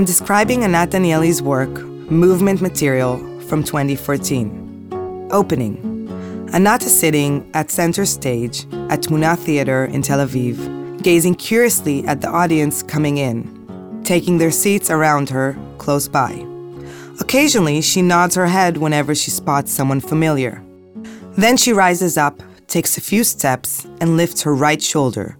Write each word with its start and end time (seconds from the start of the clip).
am 0.00 0.06
describing 0.06 0.64
Anat 0.64 0.92
Danieli's 0.92 1.42
work, 1.42 1.68
Movement 2.10 2.62
Material, 2.62 3.18
from 3.40 3.62
2014. 3.62 5.28
Opening. 5.30 6.08
Anat 6.54 6.84
is 6.84 6.98
sitting 6.98 7.50
at 7.52 7.70
center 7.70 8.06
stage 8.06 8.64
at 8.88 9.02
Tmuna 9.02 9.36
Theater 9.36 9.84
in 9.84 10.00
Tel 10.00 10.26
Aviv, 10.26 11.02
gazing 11.02 11.34
curiously 11.34 12.02
at 12.06 12.22
the 12.22 12.30
audience 12.30 12.82
coming 12.82 13.18
in, 13.18 14.00
taking 14.02 14.38
their 14.38 14.50
seats 14.50 14.90
around 14.90 15.28
her 15.28 15.54
close 15.76 16.08
by. 16.08 16.32
Occasionally, 17.20 17.82
she 17.82 18.00
nods 18.00 18.36
her 18.36 18.46
head 18.46 18.78
whenever 18.78 19.14
she 19.14 19.30
spots 19.30 19.70
someone 19.70 20.00
familiar. 20.00 20.62
Then 21.36 21.58
she 21.58 21.74
rises 21.74 22.16
up, 22.16 22.42
takes 22.68 22.96
a 22.96 23.02
few 23.02 23.22
steps, 23.22 23.84
and 24.00 24.16
lifts 24.16 24.40
her 24.44 24.54
right 24.54 24.80
shoulder. 24.80 25.36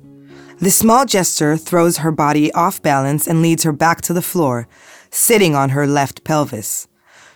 The 0.62 0.70
small 0.70 1.06
gesture 1.06 1.56
throws 1.56 1.98
her 1.98 2.12
body 2.12 2.52
off 2.52 2.82
balance 2.82 3.26
and 3.26 3.40
leads 3.40 3.62
her 3.62 3.72
back 3.72 4.02
to 4.02 4.12
the 4.12 4.20
floor, 4.20 4.68
sitting 5.10 5.54
on 5.54 5.70
her 5.70 5.86
left 5.86 6.22
pelvis. 6.22 6.86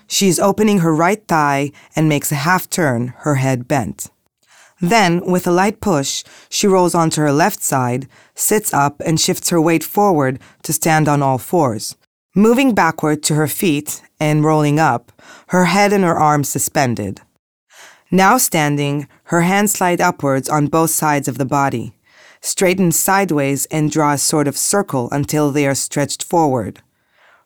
She 0.06 0.28
is 0.28 0.38
opening 0.38 0.80
her 0.80 0.94
right 0.94 1.26
thigh 1.26 1.72
and 1.96 2.06
makes 2.06 2.30
a 2.30 2.34
half 2.34 2.68
turn, 2.68 3.14
her 3.20 3.36
head 3.36 3.66
bent. 3.66 4.10
Then, 4.78 5.24
with 5.24 5.46
a 5.46 5.50
light 5.50 5.80
push, 5.80 6.22
she 6.50 6.66
rolls 6.66 6.94
onto 6.94 7.22
her 7.22 7.32
left 7.32 7.62
side, 7.62 8.08
sits 8.34 8.74
up, 8.74 9.00
and 9.06 9.18
shifts 9.18 9.48
her 9.48 9.60
weight 9.60 9.84
forward 9.84 10.38
to 10.62 10.74
stand 10.74 11.08
on 11.08 11.22
all 11.22 11.38
fours. 11.38 11.96
Moving 12.34 12.74
backward 12.74 13.22
to 13.22 13.36
her 13.36 13.48
feet 13.48 14.02
and 14.20 14.44
rolling 14.44 14.78
up, 14.78 15.12
her 15.46 15.64
head 15.64 15.94
and 15.94 16.04
her 16.04 16.18
arms 16.18 16.50
suspended. 16.50 17.22
Now 18.10 18.36
standing, 18.36 19.08
her 19.24 19.40
hands 19.40 19.72
slide 19.72 20.02
upwards 20.02 20.50
on 20.50 20.66
both 20.66 20.90
sides 20.90 21.26
of 21.26 21.38
the 21.38 21.46
body 21.46 21.94
straighten 22.44 22.92
sideways 22.92 23.64
and 23.66 23.90
draw 23.90 24.12
a 24.12 24.18
sort 24.18 24.46
of 24.46 24.56
circle 24.56 25.08
until 25.10 25.50
they 25.50 25.66
are 25.66 25.74
stretched 25.74 26.22
forward. 26.22 26.82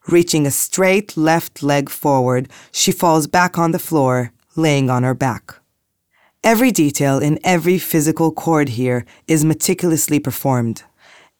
Reaching 0.08 0.44
a 0.44 0.50
straight 0.50 1.16
left 1.16 1.62
leg 1.62 1.88
forward, 1.88 2.48
she 2.72 2.90
falls 2.90 3.28
back 3.28 3.56
on 3.56 3.70
the 3.70 3.78
floor, 3.78 4.32
laying 4.56 4.90
on 4.90 5.04
her 5.04 5.14
back. 5.14 5.54
Every 6.42 6.72
detail 6.72 7.18
in 7.18 7.38
every 7.44 7.78
physical 7.78 8.32
chord 8.32 8.70
here 8.70 9.04
is 9.28 9.44
meticulously 9.44 10.18
performed. 10.18 10.82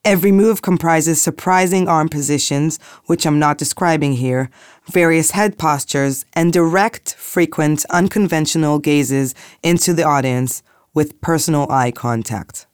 Every 0.04 0.30
move 0.30 0.62
comprises 0.62 1.20
surprising 1.20 1.88
arm 1.88 2.08
positions, 2.08 2.78
which 3.06 3.26
I'm 3.26 3.40
not 3.40 3.58
describing 3.58 4.12
here, 4.14 4.50
various 4.86 5.32
head 5.32 5.58
postures, 5.58 6.24
and 6.32 6.52
direct, 6.52 7.14
frequent, 7.14 7.84
unconventional 7.90 8.78
gazes 8.78 9.34
into 9.64 9.92
the 9.92 10.04
audience 10.04 10.62
with 10.94 11.20
personal 11.20 11.70
eye 11.70 11.90
contact. 11.90 12.67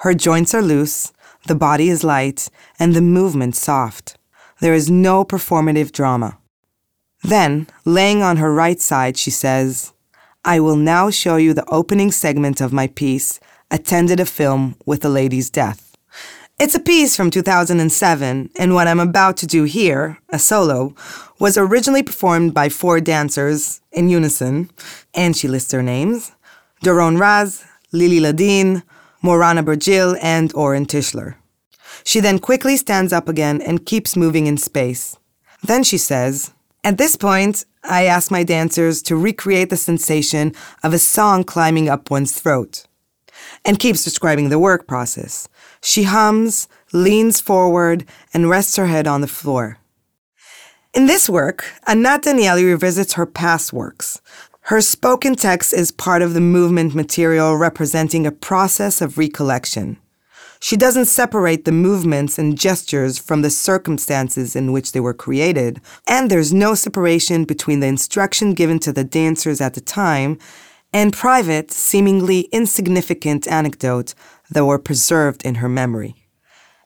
Her 0.00 0.14
joints 0.14 0.54
are 0.54 0.62
loose, 0.62 1.12
the 1.46 1.54
body 1.54 1.88
is 1.88 2.04
light, 2.04 2.48
and 2.78 2.94
the 2.94 3.00
movement 3.00 3.56
soft. 3.56 4.18
There 4.60 4.74
is 4.74 4.90
no 4.90 5.24
performative 5.24 5.92
drama. 5.92 6.38
Then, 7.22 7.66
laying 7.84 8.22
on 8.22 8.36
her 8.36 8.52
right 8.52 8.80
side, 8.80 9.16
she 9.16 9.30
says, 9.30 9.92
I 10.44 10.60
will 10.60 10.76
now 10.76 11.10
show 11.10 11.36
you 11.36 11.54
the 11.54 11.68
opening 11.68 12.12
segment 12.12 12.60
of 12.60 12.72
my 12.72 12.86
piece, 12.86 13.40
Attended 13.70 14.20
a 14.20 14.26
Film 14.26 14.76
with 14.84 15.04
a 15.04 15.08
Lady's 15.08 15.50
Death. 15.50 15.96
It's 16.58 16.74
a 16.74 16.80
piece 16.80 17.16
from 17.16 17.30
2007, 17.30 18.50
and 18.56 18.74
what 18.74 18.86
I'm 18.86 19.00
about 19.00 19.36
to 19.38 19.46
do 19.46 19.64
here, 19.64 20.18
a 20.30 20.38
solo, 20.38 20.94
was 21.38 21.58
originally 21.58 22.02
performed 22.02 22.54
by 22.54 22.68
four 22.68 23.00
dancers 23.00 23.80
in 23.92 24.08
unison, 24.08 24.70
and 25.12 25.36
she 25.36 25.48
lists 25.48 25.70
their 25.70 25.82
names 25.82 26.32
Doron 26.84 27.18
Raz, 27.18 27.64
Lili 27.92 28.20
Ladin, 28.20 28.82
Morana 29.22 29.62
Bergil, 29.62 30.18
and 30.22 30.52
Oren 30.54 30.86
Tischler. 30.86 31.34
She 32.04 32.20
then 32.20 32.38
quickly 32.38 32.76
stands 32.76 33.12
up 33.12 33.28
again 33.28 33.60
and 33.60 33.86
keeps 33.86 34.16
moving 34.16 34.46
in 34.46 34.56
space. 34.56 35.16
Then 35.62 35.82
she 35.82 35.98
says, 35.98 36.52
At 36.84 36.98
this 36.98 37.16
point, 37.16 37.64
I 37.82 38.04
ask 38.04 38.30
my 38.30 38.42
dancers 38.42 39.02
to 39.02 39.16
recreate 39.16 39.70
the 39.70 39.76
sensation 39.76 40.52
of 40.82 40.92
a 40.92 40.98
song 40.98 41.44
climbing 41.44 41.88
up 41.88 42.10
one's 42.10 42.38
throat. 42.38 42.86
And 43.64 43.78
keeps 43.78 44.04
describing 44.04 44.48
the 44.48 44.58
work 44.58 44.86
process. 44.86 45.48
She 45.82 46.04
hums, 46.04 46.68
leans 46.92 47.40
forward, 47.40 48.04
and 48.32 48.48
rests 48.48 48.76
her 48.76 48.86
head 48.86 49.06
on 49.06 49.20
the 49.20 49.28
floor. 49.28 49.78
In 50.94 51.06
this 51.06 51.28
work, 51.28 51.72
Anat 51.86 52.22
Danieli 52.22 52.64
revisits 52.64 53.14
her 53.14 53.26
past 53.26 53.72
works, 53.72 54.20
her 54.66 54.80
spoken 54.80 55.36
text 55.36 55.72
is 55.72 55.92
part 55.92 56.22
of 56.22 56.34
the 56.34 56.40
movement 56.40 56.92
material 56.92 57.56
representing 57.56 58.26
a 58.26 58.32
process 58.32 59.00
of 59.00 59.16
recollection. 59.16 59.96
She 60.58 60.76
doesn't 60.76 61.04
separate 61.04 61.64
the 61.64 61.70
movements 61.70 62.36
and 62.36 62.58
gestures 62.58 63.16
from 63.16 63.42
the 63.42 63.50
circumstances 63.50 64.56
in 64.56 64.72
which 64.72 64.90
they 64.90 64.98
were 64.98 65.14
created, 65.14 65.80
and 66.08 66.28
there's 66.28 66.52
no 66.52 66.74
separation 66.74 67.44
between 67.44 67.78
the 67.78 67.86
instruction 67.86 68.54
given 68.54 68.80
to 68.80 68.92
the 68.92 69.04
dancers 69.04 69.60
at 69.60 69.74
the 69.74 69.80
time 69.80 70.36
and 70.92 71.12
private, 71.12 71.70
seemingly 71.70 72.48
insignificant 72.50 73.46
anecdote 73.46 74.14
that 74.50 74.64
were 74.64 74.80
preserved 74.80 75.44
in 75.44 75.56
her 75.56 75.68
memory. 75.68 76.16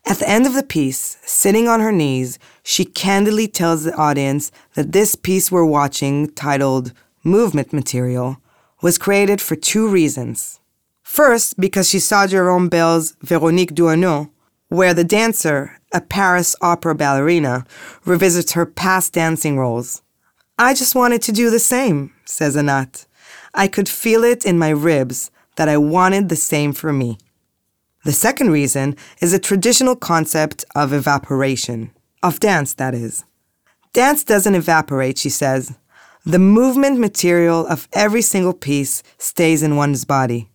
At 0.05 0.19
the 0.19 0.29
end 0.29 0.45
of 0.45 0.53
the 0.53 0.63
piece, 0.63 1.17
sitting 1.23 1.67
on 1.67 1.81
her 1.81 1.93
knees, 1.93 2.39
she 2.63 2.85
candidly 2.85 3.49
tells 3.49 3.85
the 3.85 3.95
audience 3.95 4.53
that 4.75 4.93
this 4.93 5.15
piece 5.15 5.51
we're 5.51 5.65
watching, 5.65 6.31
titled 6.33 6.93
movement 7.23 7.73
material, 7.73 8.39
was 8.83 8.99
created 8.99 9.41
for 9.41 9.57
two 9.57 9.89
reasons. 9.89 10.61
First, 11.03 11.59
because 11.59 11.89
she 11.89 11.99
saw 11.99 12.27
Jerome 12.27 12.69
Bel's 12.69 13.13
Véronique 13.25 13.75
Doisneau, 13.75 14.31
where 14.69 14.95
the 14.95 15.05
dancer, 15.05 15.79
a 15.93 16.01
Paris 16.01 16.55
opera 16.63 16.95
ballerina, 16.95 17.67
revisits 18.05 18.53
her 18.53 18.65
past 18.65 19.13
dancing 19.13 19.59
roles. 19.59 20.03
I 20.59 20.75
just 20.75 20.95
wanted 20.95 21.23
to 21.23 21.33
do 21.33 21.51
the 21.51 21.59
same, 21.59 22.13
says 22.25 22.57
Anat. 22.57 23.07
I 23.55 23.67
could 23.67 23.89
feel 23.89 24.23
it 24.23 24.47
in 24.47 24.59
my 24.59 24.69
ribs 24.69 25.31
that 25.57 25.69
I 25.69 25.77
wanted 25.77 26.29
the 26.29 26.37
same 26.37 26.73
for 26.73 26.93
me. 26.93 27.19
The 28.05 28.13
second 28.13 28.51
reason 28.51 28.97
is 29.21 29.33
a 29.33 29.39
traditional 29.39 29.97
concept 29.97 30.65
of 30.75 30.93
evaporation, 30.93 31.91
of 32.23 32.41
dance, 32.41 32.73
that 32.75 32.95
is. 32.95 33.25
Dance 33.93 34.23
doesn't 34.25 34.55
evaporate, 34.55 35.19
she 35.19 35.29
says. 35.29 35.77
The 36.27 36.39
movement 36.39 37.01
material 37.01 37.67
of 37.67 37.89
every 37.95 38.21
single 38.21 38.53
piece 38.53 39.03
stays 39.17 39.63
in 39.63 39.77
one's 39.77 40.05
body. 40.05 40.51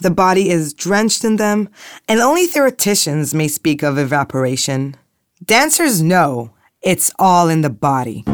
The 0.00 0.10
body 0.10 0.50
is 0.50 0.74
drenched 0.74 1.24
in 1.24 1.36
them, 1.36 1.68
and 2.08 2.18
only 2.18 2.48
theoreticians 2.48 3.32
may 3.32 3.46
speak 3.46 3.84
of 3.84 3.96
evaporation. 3.96 4.96
Dancers 5.44 6.02
know 6.02 6.50
it's 6.82 7.12
all 7.16 7.48
in 7.48 7.60
the 7.60 7.70
body. 7.70 8.24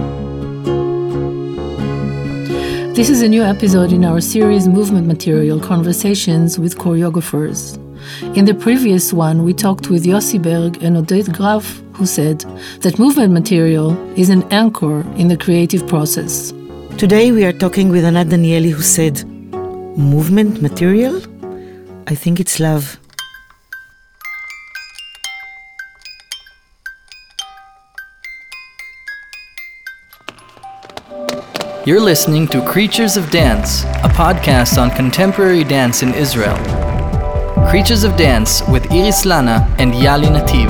This 2.95 3.11
is 3.11 3.21
a 3.21 3.29
new 3.29 3.43
episode 3.43 3.93
in 3.93 4.03
our 4.03 4.23
series 4.23 4.67
Movement 4.67 5.07
Material 5.07 5.61
Conversations 5.61 6.59
with 6.59 6.79
Choreographers. 6.79 7.77
In 8.35 8.47
the 8.47 8.55
previous 8.55 9.12
one, 9.12 9.45
we 9.45 9.53
talked 9.53 9.91
with 9.91 10.07
Yossi 10.07 10.41
Berg 10.41 10.83
and 10.83 10.97
Oded 10.97 11.37
Graf, 11.37 11.83
who 11.93 12.07
said 12.07 12.41
that 12.81 12.99
movement 12.99 13.35
material 13.35 13.93
is 14.19 14.31
an 14.31 14.45
anchor 14.45 15.03
in 15.17 15.29
the 15.29 15.37
creative 15.37 15.87
process. 15.87 16.55
Today 17.00 17.33
we 17.33 17.47
are 17.47 17.53
talking 17.55 17.88
with 17.88 18.05
Anat 18.05 18.27
Danieli 18.27 18.72
who 18.72 18.83
said, 18.83 19.25
Movement 19.97 20.61
material? 20.61 21.16
I 22.06 22.15
think 22.15 22.38
it's 22.38 22.61
love. 22.61 23.00
You're 31.87 32.02
listening 32.02 32.47
to 32.49 32.62
Creatures 32.67 33.17
of 33.17 33.31
Dance, 33.31 33.85
a 34.05 34.11
podcast 34.12 34.76
on 34.76 34.91
contemporary 34.91 35.64
dance 35.64 36.02
in 36.02 36.12
Israel. 36.12 36.58
Creatures 37.70 38.05
of 38.05 38.14
Dance 38.19 38.61
with 38.69 38.93
Iris 38.93 39.25
Lana 39.25 39.75
and 39.79 39.94
Yali 39.94 40.29
Nativ. 40.29 40.69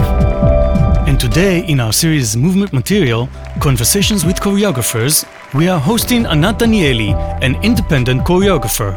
And 1.09 1.19
today, 1.19 1.67
in 1.67 1.81
our 1.81 1.93
series 1.93 2.37
Movement 2.37 2.73
Material 2.73 3.29
Conversations 3.59 4.25
with 4.25 4.39
Choreographers, 4.39 5.27
we 5.55 5.69
are 5.69 5.81
hosting 5.81 6.27
Anat 6.27 6.59
Danieli, 6.59 7.13
an 7.43 7.57
independent 7.63 8.23
choreographer. 8.23 8.95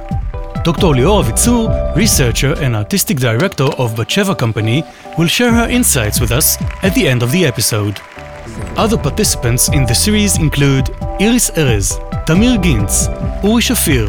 Dr. 0.63 0.87
Lior 0.87 1.23
Avizoor, 1.23 1.95
researcher 1.95 2.53
and 2.59 2.75
artistic 2.75 3.17
director 3.17 3.65
of 3.79 3.95
Batsheva 3.95 4.37
Company, 4.37 4.83
will 5.17 5.27
share 5.27 5.51
her 5.51 5.67
insights 5.67 6.19
with 6.19 6.31
us 6.31 6.61
at 6.83 6.93
the 6.93 7.07
end 7.07 7.23
of 7.23 7.31
the 7.31 7.45
episode. 7.45 7.99
Other 8.77 8.97
participants 8.97 9.69
in 9.69 9.85
the 9.85 9.95
series 9.95 10.37
include 10.37 10.89
Iris 11.19 11.49
Erez, 11.51 11.97
Tamir 12.27 12.61
Ginz, 12.61 13.07
Uri 13.43 13.61
Shafir, 13.61 14.07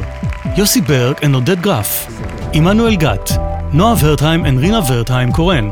Yossi 0.55 0.87
Berg 0.87 1.19
and 1.23 1.35
Oded 1.35 1.63
Graf, 1.63 2.07
Emanuel 2.55 2.97
Gat, 2.97 3.31
Noah 3.73 3.97
Wertheim 3.97 4.47
and 4.47 4.61
Rina 4.61 4.83
Wertheim 4.83 5.33
Koren, 5.33 5.69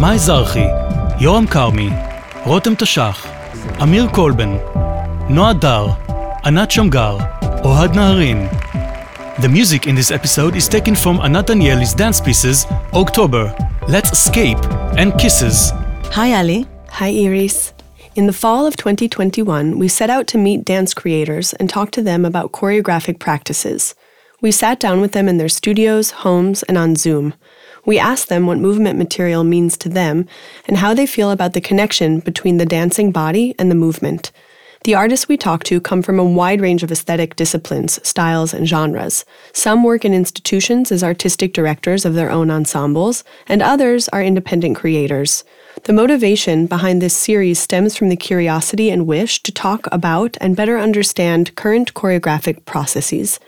Mai 0.00 0.16
Zarchi, 0.16 0.66
Yoram 1.18 1.46
Karmi, 1.46 1.90
Rotem 2.44 2.74
Tashach, 2.74 3.20
Amir 3.80 4.06
Kolben, 4.08 4.58
Noah 5.28 5.54
Dar, 5.54 6.05
Anat 6.46 6.70
Shamgar, 6.70 7.18
Ohad 7.64 7.94
Naharin. 7.94 8.46
The 9.42 9.48
music 9.48 9.88
in 9.88 9.96
this 9.96 10.12
episode 10.12 10.54
is 10.54 10.68
taken 10.68 10.94
from 10.94 11.18
Anat 11.18 11.48
Danieli's 11.48 11.92
dance 11.92 12.20
pieces 12.20 12.66
October, 12.92 13.52
Let's 13.88 14.12
Escape, 14.12 14.64
and 14.96 15.12
Kisses. 15.18 15.72
Hi, 16.14 16.28
Yali. 16.30 16.68
Hi, 16.88 17.08
Iris. 17.08 17.72
In 18.14 18.28
the 18.28 18.32
fall 18.32 18.64
of 18.64 18.76
2021, 18.76 19.76
we 19.76 19.88
set 19.88 20.08
out 20.08 20.28
to 20.28 20.38
meet 20.38 20.64
dance 20.64 20.94
creators 20.94 21.52
and 21.54 21.68
talk 21.68 21.90
to 21.90 22.00
them 22.00 22.24
about 22.24 22.52
choreographic 22.52 23.18
practices. 23.18 23.96
We 24.40 24.52
sat 24.52 24.78
down 24.78 25.00
with 25.00 25.10
them 25.10 25.26
in 25.28 25.38
their 25.38 25.48
studios, 25.48 26.12
homes, 26.22 26.62
and 26.68 26.78
on 26.78 26.94
Zoom. 26.94 27.34
We 27.84 27.98
asked 27.98 28.28
them 28.28 28.46
what 28.46 28.58
movement 28.58 29.00
material 29.00 29.42
means 29.42 29.76
to 29.78 29.88
them 29.88 30.28
and 30.66 30.76
how 30.76 30.94
they 30.94 31.06
feel 31.06 31.32
about 31.32 31.54
the 31.54 31.60
connection 31.60 32.20
between 32.20 32.58
the 32.58 32.66
dancing 32.66 33.10
body 33.10 33.52
and 33.58 33.68
the 33.68 33.74
movement. 33.74 34.30
The 34.86 34.94
artists 34.94 35.26
we 35.26 35.36
talk 35.36 35.64
to 35.64 35.80
come 35.80 36.00
from 36.00 36.20
a 36.20 36.24
wide 36.24 36.60
range 36.60 36.84
of 36.84 36.92
aesthetic 36.92 37.34
disciplines, 37.34 37.98
styles, 38.06 38.54
and 38.54 38.68
genres. 38.68 39.24
Some 39.52 39.82
work 39.82 40.04
in 40.04 40.14
institutions 40.14 40.92
as 40.92 41.02
artistic 41.02 41.52
directors 41.52 42.04
of 42.04 42.14
their 42.14 42.30
own 42.30 42.52
ensembles, 42.52 43.24
and 43.48 43.62
others 43.62 44.08
are 44.10 44.22
independent 44.22 44.76
creators. 44.76 45.42
The 45.82 45.92
motivation 45.92 46.66
behind 46.66 47.02
this 47.02 47.16
series 47.16 47.58
stems 47.58 47.96
from 47.96 48.10
the 48.10 48.16
curiosity 48.16 48.88
and 48.88 49.08
wish 49.08 49.42
to 49.42 49.50
talk 49.50 49.88
about 49.90 50.36
and 50.40 50.54
better 50.54 50.78
understand 50.78 51.56
current 51.56 51.94
choreographic 51.94 52.64
processes. 52.64 53.40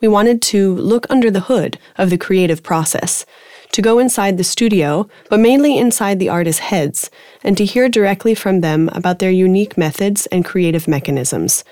We 0.00 0.06
wanted 0.06 0.42
to 0.42 0.76
look 0.76 1.08
under 1.10 1.28
the 1.28 1.40
hood 1.40 1.76
of 1.96 2.10
the 2.10 2.18
creative 2.18 2.62
process 2.62 3.26
to 3.74 3.82
go 3.82 3.98
inside 3.98 4.38
the 4.38 4.44
studio, 4.44 5.08
but 5.28 5.40
mainly 5.40 5.76
inside 5.76 6.20
the 6.20 6.28
artists' 6.28 6.60
heads, 6.60 7.10
and 7.42 7.56
to 7.56 7.64
hear 7.64 7.88
directly 7.88 8.32
from 8.32 8.60
them 8.60 8.88
about 8.92 9.18
their 9.18 9.32
unique 9.32 9.76
methods 9.76 10.26
and 10.26 10.44
creative 10.44 10.86
mechanisms. 10.86 11.64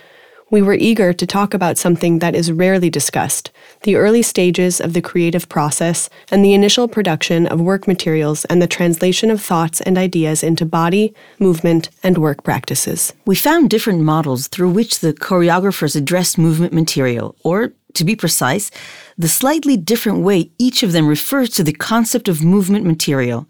We 0.50 0.62
were 0.62 0.75
eager 0.75 1.14
to 1.14 1.26
talk 1.26 1.54
about 1.54 1.78
something 1.78 2.19
that 2.19 2.34
is 2.34 2.52
rarely 2.52 2.90
discussed 2.90 3.52
the 3.84 3.96
early 3.96 4.22
stages 4.22 4.81
of 4.81 4.93
the 4.93 5.00
creative 5.00 5.49
process 5.49 6.10
and 6.31 6.44
the 6.44 6.54
initial 6.54 6.88
production 6.88 7.46
of 7.46 7.60
work 7.60 7.88
materials 7.88 8.44
and 8.46 8.60
the 8.60 8.66
translation 8.66 9.31
of 9.31 9.40
thoughts 9.40 9.81
and 9.81 9.96
ideas 9.96 10.43
into 10.43 10.66
body, 10.66 11.14
movement, 11.38 11.88
and 12.02 12.19
work 12.19 12.44
practices. 12.44 13.12
We 13.25 13.34
found 13.34 13.70
different 13.70 14.02
models 14.02 14.48
through 14.48 14.70
which 14.70 15.00
the 15.00 15.14
choreographers 15.14 15.96
addressed 15.96 16.37
movement 16.37 16.72
material, 16.72 17.34
or 17.44 17.72
to 17.94 18.05
be 18.05 18.17
precise, 18.17 18.71
the 19.17 19.29
slightly 19.29 19.77
different 19.77 20.21
way 20.21 20.50
each 20.59 20.83
of 20.83 20.93
them 20.93 21.06
refers 21.06 21.50
to 21.50 21.65
the 21.65 21.73
concept 21.73 22.29
of 22.29 22.43
movement 22.44 22.85
material. 22.85 23.47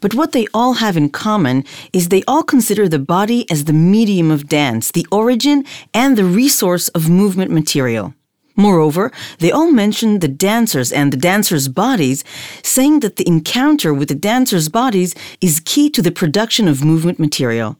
But 0.00 0.14
what 0.14 0.32
they 0.32 0.46
all 0.54 0.74
have 0.74 0.96
in 0.96 1.10
common 1.10 1.64
is 1.92 2.08
they 2.08 2.22
all 2.26 2.42
consider 2.42 2.88
the 2.88 2.98
body 2.98 3.50
as 3.50 3.64
the 3.64 3.72
medium 3.72 4.30
of 4.30 4.48
dance, 4.48 4.90
the 4.90 5.06
origin 5.12 5.64
and 5.92 6.16
the 6.16 6.24
resource 6.24 6.88
of 6.88 7.08
movement 7.08 7.50
material. 7.50 8.14
Moreover, 8.56 9.10
they 9.40 9.50
all 9.50 9.72
mention 9.72 10.20
the 10.20 10.28
dancers 10.28 10.92
and 10.92 11.12
the 11.12 11.16
dancers' 11.16 11.66
bodies, 11.68 12.22
saying 12.62 13.00
that 13.00 13.16
the 13.16 13.26
encounter 13.26 13.92
with 13.92 14.08
the 14.08 14.14
dancers' 14.14 14.68
bodies 14.68 15.14
is 15.40 15.60
key 15.64 15.90
to 15.90 16.00
the 16.00 16.12
production 16.12 16.68
of 16.68 16.84
movement 16.84 17.18
material. 17.18 17.76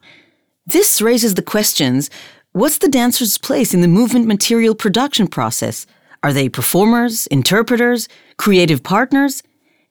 This 0.66 1.00
raises 1.00 1.34
the 1.34 1.42
questions 1.42 2.10
what's 2.52 2.78
the 2.78 2.88
dancer's 2.88 3.38
place 3.38 3.72
in 3.74 3.82
the 3.82 3.88
movement 3.88 4.26
material 4.26 4.74
production 4.74 5.28
process? 5.28 5.86
Are 6.24 6.32
they 6.32 6.48
performers, 6.48 7.26
interpreters, 7.26 8.08
creative 8.38 8.82
partners? 8.82 9.42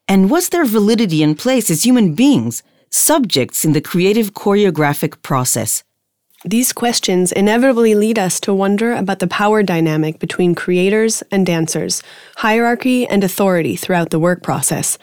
And 0.08 0.28
what's 0.28 0.48
their 0.48 0.64
validity 0.64 1.22
and 1.22 1.38
place 1.38 1.70
as 1.70 1.84
human 1.84 2.16
beings, 2.16 2.64
subjects 2.90 3.64
in 3.64 3.72
the 3.72 3.80
creative 3.80 4.34
choreographic 4.34 5.22
process? 5.22 5.84
These 6.44 6.72
questions 6.72 7.30
inevitably 7.30 7.94
lead 7.94 8.18
us 8.18 8.40
to 8.40 8.52
wonder 8.52 8.94
about 8.94 9.20
the 9.20 9.28
power 9.28 9.62
dynamic 9.62 10.18
between 10.18 10.56
creators 10.56 11.22
and 11.30 11.46
dancers, 11.46 12.02
hierarchy 12.38 13.06
and 13.06 13.22
authority 13.22 13.76
throughout 13.76 14.10
the 14.10 14.18
work 14.18 14.42
process. 14.42 14.98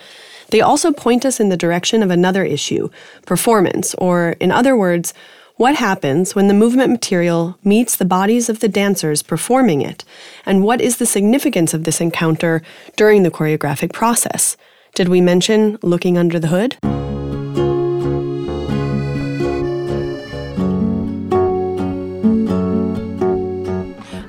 They 0.49 0.59
also 0.59 0.91
point 0.91 1.25
us 1.25 1.39
in 1.39 1.47
the 1.47 1.55
direction 1.55 2.03
of 2.03 2.11
another 2.11 2.43
issue 2.43 2.89
performance, 3.25 3.95
or, 3.95 4.35
in 4.41 4.51
other 4.51 4.75
words, 4.75 5.13
what 5.61 5.75
happens 5.75 6.33
when 6.33 6.47
the 6.47 6.55
movement 6.55 6.89
material 6.89 7.55
meets 7.63 7.95
the 7.95 8.03
bodies 8.03 8.49
of 8.49 8.61
the 8.61 8.67
dancers 8.67 9.21
performing 9.21 9.79
it? 9.79 10.03
And 10.43 10.63
what 10.63 10.81
is 10.81 10.97
the 10.97 11.05
significance 11.05 11.71
of 11.75 11.83
this 11.83 12.01
encounter 12.01 12.63
during 12.95 13.21
the 13.21 13.29
choreographic 13.29 13.93
process? 13.93 14.57
Did 14.95 15.07
we 15.07 15.21
mention 15.21 15.77
looking 15.83 16.17
under 16.17 16.39
the 16.39 16.47
hood? 16.47 16.77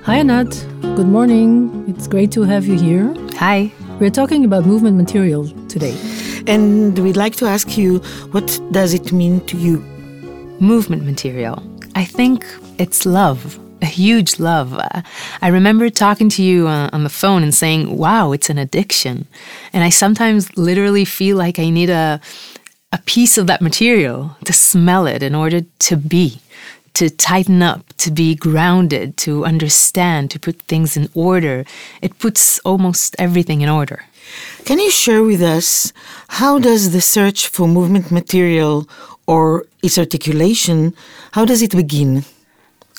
Hi, 0.05 0.19
Anat. 0.19 0.51
Good 0.97 1.09
morning. 1.09 1.87
It's 1.89 2.07
great 2.07 2.31
to 2.33 2.43
have 2.43 2.67
you 2.67 2.79
here. 2.79 3.15
Hi. 3.39 3.73
We're 3.99 4.11
talking 4.11 4.45
about 4.45 4.67
movement 4.67 4.99
material 4.99 5.49
today. 5.67 5.97
And 6.47 6.99
we'd 6.99 7.17
like 7.17 7.37
to 7.37 7.47
ask 7.47 7.79
you 7.79 8.01
what 8.33 8.61
does 8.71 8.93
it 8.93 9.13
mean 9.13 9.41
to 9.47 9.57
you? 9.57 9.92
Movement 10.63 11.05
material. 11.05 11.63
I 11.95 12.05
think 12.05 12.47
it's 12.79 13.05
love, 13.05 13.59
a 13.83 13.87
huge 13.87 14.39
love. 14.39 14.73
Uh, 14.75 15.03
I 15.43 15.49
remember 15.49 15.91
talking 15.91 16.29
to 16.31 16.43
you 16.43 16.69
uh, 16.69 16.89
on 16.93 17.03
the 17.03 17.11
phone 17.11 17.43
and 17.43 17.55
saying, 17.55 17.99
wow, 17.99 18.33
it's 18.33 18.49
an 18.49 18.59
addiction. 18.59 19.27
And 19.73 19.83
I 19.83 19.91
sometimes 19.91 20.57
literally 20.57 21.05
feel 21.05 21.37
like 21.37 21.59
I 21.59 21.69
need 21.69 21.91
a, 21.91 22.21
a 22.93 22.99
piece 23.05 23.37
of 23.37 23.49
that 23.49 23.61
material 23.61 24.37
to 24.45 24.53
smell 24.53 25.07
it 25.07 25.23
in 25.23 25.35
order 25.35 25.63
to 25.81 25.97
be, 25.97 26.41
to 26.95 27.11
tighten 27.11 27.61
up, 27.61 27.93
to 27.99 28.11
be 28.13 28.37
grounded, 28.37 29.17
to 29.19 29.45
understand, 29.45 30.31
to 30.31 30.39
put 30.39 30.63
things 30.63 30.97
in 30.97 31.09
order. 31.13 31.65
It 32.01 32.19
puts 32.21 32.61
almost 32.61 33.17
everything 33.19 33.63
in 33.63 33.69
order. 33.69 34.05
Can 34.65 34.79
you 34.79 34.91
share 34.91 35.25
with 35.25 35.43
us 35.43 35.93
how 36.29 36.61
does 36.61 36.93
the 36.93 37.01
search 37.01 37.49
for 37.49 37.67
movement 37.67 38.13
material 38.13 38.89
or 39.27 39.67
its 39.83 39.99
articulation, 39.99 40.95
how 41.33 41.45
does 41.45 41.63
it 41.63 41.73
begin? 41.73 42.25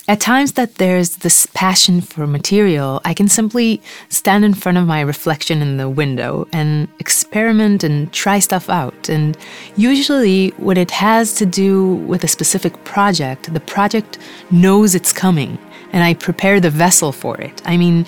At 0.06 0.20
times 0.20 0.54
that 0.54 0.76
there's 0.76 1.18
this 1.18 1.46
passion 1.54 2.02
for 2.02 2.28
material, 2.28 3.00
I 3.06 3.14
can 3.14 3.30
simply 3.30 3.82
stand 4.10 4.44
in 4.44 4.54
front 4.54 4.78
of 4.78 4.86
my 4.86 5.00
reflection 5.00 5.62
in 5.62 5.78
the 5.78 5.88
window 5.88 6.46
and 6.52 6.90
experiment 7.00 7.86
and 7.86 8.12
try 8.12 8.40
stuff 8.40 8.70
out. 8.70 9.08
And 9.08 9.38
usually, 9.78 10.50
when 10.58 10.76
it 10.76 10.92
has 10.92 11.34
to 11.36 11.46
do 11.46 11.96
with 11.96 12.26
a 12.26 12.28
specific 12.28 12.84
project, 12.84 13.54
the 13.54 13.62
project 13.62 14.18
knows 14.52 14.94
it's 14.94 15.14
coming, 15.14 15.58
and 15.94 16.04
I 16.04 16.16
prepare 16.16 16.60
the 16.60 16.70
vessel 16.70 17.14
for 17.14 17.40
it. 17.40 17.62
I 17.64 17.78
mean, 17.78 18.06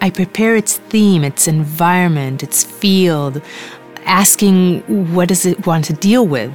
I 0.00 0.10
prepare 0.10 0.56
its 0.56 0.78
theme, 0.78 1.22
its 1.22 1.46
environment, 1.46 2.42
its 2.42 2.64
field, 2.64 3.40
asking 4.04 4.80
what 5.14 5.28
does 5.28 5.46
it 5.46 5.64
want 5.64 5.84
to 5.84 5.92
deal 5.92 6.26
with 6.26 6.52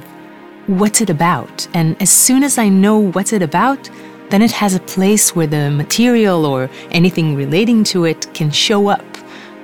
what's 0.66 1.00
it 1.00 1.10
about? 1.10 1.66
And 1.74 2.00
as 2.00 2.10
soon 2.10 2.42
as 2.42 2.58
I 2.58 2.68
know 2.68 2.98
what's 2.98 3.32
it 3.32 3.42
about, 3.42 3.90
then 4.30 4.42
it 4.42 4.52
has 4.52 4.74
a 4.74 4.80
place 4.80 5.36
where 5.36 5.46
the 5.46 5.70
material 5.70 6.46
or 6.46 6.70
anything 6.90 7.34
relating 7.34 7.84
to 7.84 8.04
it 8.04 8.32
can 8.34 8.50
show 8.50 8.88
up, 8.88 9.04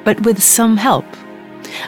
but 0.05 0.21
with 0.23 0.43
some 0.43 0.77
help. 0.77 1.07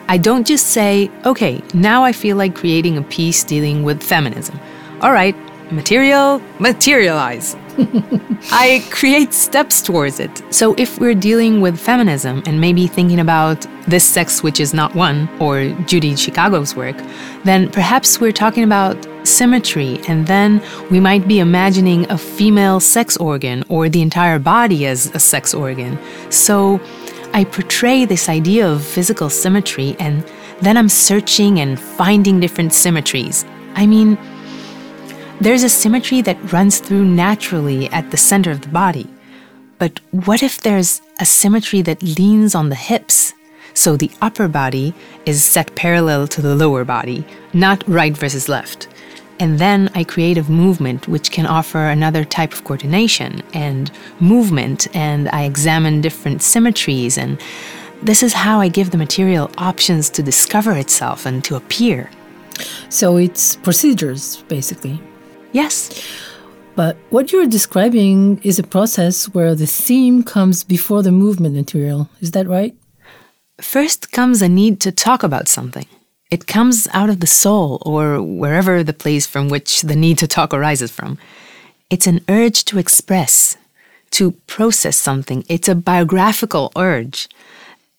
I 0.09 0.19
don't 0.19 0.47
just 0.47 0.69
say, 0.69 1.11
okay, 1.25 1.63
now 1.75 2.05
I 2.05 2.13
feel 2.13 2.37
like 2.37 2.55
creating 2.55 2.97
a 2.97 3.03
piece 3.03 3.45
dealing 3.45 3.83
with 3.83 4.03
feminism. 4.03 4.59
All 5.01 5.13
right, 5.13 5.35
material, 5.73 6.41
materialize. 6.59 7.57
I 8.53 8.85
create 8.91 9.33
steps 9.33 9.81
towards 9.81 10.21
it. 10.21 10.43
So 10.51 10.75
if 10.79 10.99
we're 10.99 11.15
dealing 11.15 11.61
with 11.61 11.79
feminism 11.79 12.43
and 12.47 12.61
maybe 12.61 12.87
thinking 12.87 13.21
about 13.21 13.67
this 13.87 14.05
sex 14.05 14.43
which 14.43 14.61
is 14.61 14.75
not 14.75 14.95
one 14.95 15.29
or 15.41 15.69
Judy 15.87 16.17
Chicago's 16.17 16.75
work, 16.75 16.97
then 17.45 17.71
perhaps 17.71 18.21
we're 18.21 18.33
talking 18.33 18.65
about 18.65 18.97
symmetry 19.27 20.01
and 20.09 20.27
then 20.27 20.63
we 20.91 21.01
might 21.01 21.29
be 21.29 21.39
imagining 21.41 22.11
a 22.11 22.19
female 22.19 22.81
sex 22.81 23.17
organ 23.17 23.65
or 23.69 23.89
the 23.89 24.03
entire 24.03 24.39
body 24.39 24.87
as 24.87 25.15
a 25.15 25.19
sex 25.19 25.55
organ. 25.55 25.99
So 26.31 26.81
I 27.33 27.45
portray 27.45 28.05
this 28.05 28.29
idea 28.29 28.69
of 28.69 28.85
physical 28.85 29.31
symmetry 29.31 29.97
and 29.99 30.25
then 30.63 30.77
I'm 30.77 30.89
searching 30.89 31.61
and 31.61 31.79
finding 31.79 32.41
different 32.41 32.73
symmetries. 32.73 33.45
I 33.75 33.87
mean, 33.87 34.19
there's 35.41 35.63
a 35.63 35.71
symmetry 35.71 36.21
that 36.21 36.53
runs 36.53 36.81
through 36.81 37.05
naturally 37.05 37.89
at 37.89 38.11
the 38.11 38.17
center 38.17 38.51
of 38.51 38.61
the 38.61 38.69
body. 38.69 39.09
But 39.79 39.99
what 40.11 40.43
if 40.43 40.61
there's 40.61 41.01
a 41.19 41.25
symmetry 41.25 41.81
that 41.83 42.03
leans 42.03 42.55
on 42.55 42.69
the 42.69 42.75
hips? 42.75 43.33
So 43.73 43.97
the 43.97 44.11
upper 44.21 44.49
body 44.49 44.93
is 45.25 45.43
set 45.43 45.75
parallel 45.75 46.29
to 46.29 46.43
the 46.43 46.55
lower 46.55 46.85
body, 46.85 47.25
not 47.55 47.83
right 47.89 48.15
versus 48.15 48.51
left. 48.51 48.89
And 49.39 49.59
then 49.59 49.91
I 49.95 50.05
create 50.05 50.37
a 50.37 50.51
movement 50.51 51.09
which 51.09 51.31
can 51.31 51.47
offer 51.47 51.87
another 51.87 52.23
type 52.23 52.53
of 52.53 52.65
coordination 52.65 53.43
and 53.55 53.91
movement, 54.21 54.95
and 54.95 55.31
I 55.31 55.45
examine 55.45 56.03
different 56.03 56.43
symmetries. 56.43 57.17
And 57.17 57.41
this 58.03 58.23
is 58.23 58.35
how 58.35 58.61
I 58.61 58.69
give 58.69 58.91
the 58.91 58.99
material 58.99 59.51
options 59.57 60.11
to 60.11 60.23
discover 60.23 60.73
itself 60.73 61.25
and 61.25 61.43
to 61.45 61.57
appear. 61.57 62.11
So 62.91 63.17
it's 63.17 63.57
procedures, 63.57 64.43
basically. 64.43 65.01
Yes. 65.53 65.91
But 66.77 66.97
what 67.11 67.33
you're 67.33 67.47
describing 67.47 68.41
is 68.43 68.59
a 68.59 68.63
process 68.63 69.27
where 69.35 69.55
the 69.55 69.67
theme 69.67 70.23
comes 70.23 70.65
before 70.65 71.03
the 71.03 71.13
movement 71.13 71.55
material. 71.55 72.09
Is 72.21 72.31
that 72.31 72.47
right? 72.47 72.75
First 73.61 74.13
comes 74.13 74.41
a 74.41 74.49
need 74.49 74.81
to 74.81 74.93
talk 74.93 75.23
about 75.23 75.49
something. 75.49 75.87
It 76.31 76.47
comes 76.47 76.87
out 76.93 77.11
of 77.11 77.21
the 77.21 77.27
soul 77.27 77.83
or 77.85 78.23
wherever 78.23 78.85
the 78.85 78.93
place 78.93 79.27
from 79.27 79.49
which 79.49 79.83
the 79.83 79.97
need 79.97 80.17
to 80.19 80.29
talk 80.29 80.55
arises 80.55 80.91
from. 80.91 81.19
It's 81.91 82.07
an 82.07 82.25
urge 82.29 82.65
to 82.67 82.79
express, 82.79 83.57
to 84.13 84.33
process 84.47 84.97
something. 84.97 85.45
It's 85.49 85.69
a 85.69 85.75
biographical 85.75 86.71
urge. 86.77 87.29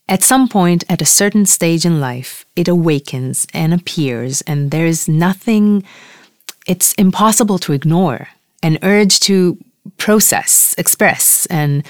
At 0.07 0.23
some 0.23 0.47
point, 0.47 0.85
at 0.89 1.01
a 1.01 1.05
certain 1.05 1.45
stage 1.45 1.85
in 1.85 1.99
life, 1.99 2.45
it 2.55 2.67
awakens 2.67 3.45
and 3.53 3.73
appears, 3.73 4.41
and 4.41 4.71
there's 4.71 5.07
nothing, 5.07 5.83
it's 6.71 6.93
impossible 6.93 7.59
to 7.59 7.73
ignore. 7.73 8.29
An 8.63 8.79
urge 8.81 9.19
to 9.27 9.57
process, 9.97 10.73
express, 10.77 11.45
and 11.47 11.83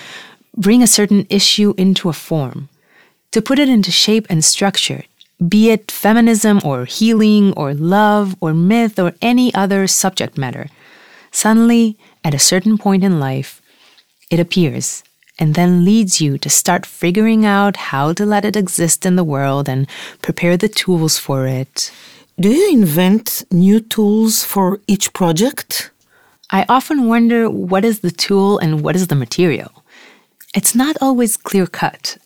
bring 0.58 0.82
a 0.82 0.94
certain 0.98 1.28
issue 1.30 1.76
into 1.78 2.10
a 2.10 2.20
form, 2.28 2.68
to 3.32 3.44
put 3.44 3.60
it 3.60 3.70
into 3.70 3.92
shape 3.92 4.26
and 4.28 4.44
structure, 4.44 5.04
be 5.56 5.70
it 5.70 5.92
feminism 5.92 6.60
or 6.66 6.86
healing 6.86 7.54
or 7.54 7.76
love 7.76 8.36
or 8.42 8.54
myth 8.56 8.98
or 8.98 9.14
any 9.22 9.54
other 9.54 9.86
subject 9.86 10.36
matter. 10.36 10.66
Suddenly, 11.32 11.96
at 12.24 12.34
a 12.34 12.48
certain 12.52 12.78
point 12.80 13.04
in 13.04 13.20
life, 13.20 13.62
it 14.32 14.40
appears 14.40 15.04
and 15.38 15.54
then 15.54 15.86
leads 15.86 16.20
you 16.22 16.40
to 16.40 16.50
start 16.50 16.86
figuring 16.88 17.46
out 17.46 17.76
how 17.92 18.14
to 18.14 18.26
let 18.26 18.46
it 18.46 18.56
exist 18.56 19.06
in 19.06 19.16
the 19.16 19.30
world 19.34 19.70
and 19.70 19.88
prepare 20.24 20.58
the 20.58 20.74
tools 20.82 21.20
for 21.20 21.46
it. 21.46 21.92
Do 22.42 22.50
you 22.50 22.72
invent 22.72 23.44
new 23.52 23.80
tools 23.80 24.44
for 24.44 24.80
each 24.88 25.14
project? 25.14 25.92
I 26.50 26.66
often 26.68 27.06
wonder 27.06 27.48
what 27.48 27.86
is 27.86 28.00
the 28.00 28.10
tool 28.10 28.58
and 28.58 28.82
what 28.82 28.96
is 28.96 29.06
the 29.06 29.22
material. 29.26 29.84
It's 30.56 30.74
not 30.74 30.98
always 31.00 31.38
clear 31.38 31.68
cut. 31.68 32.18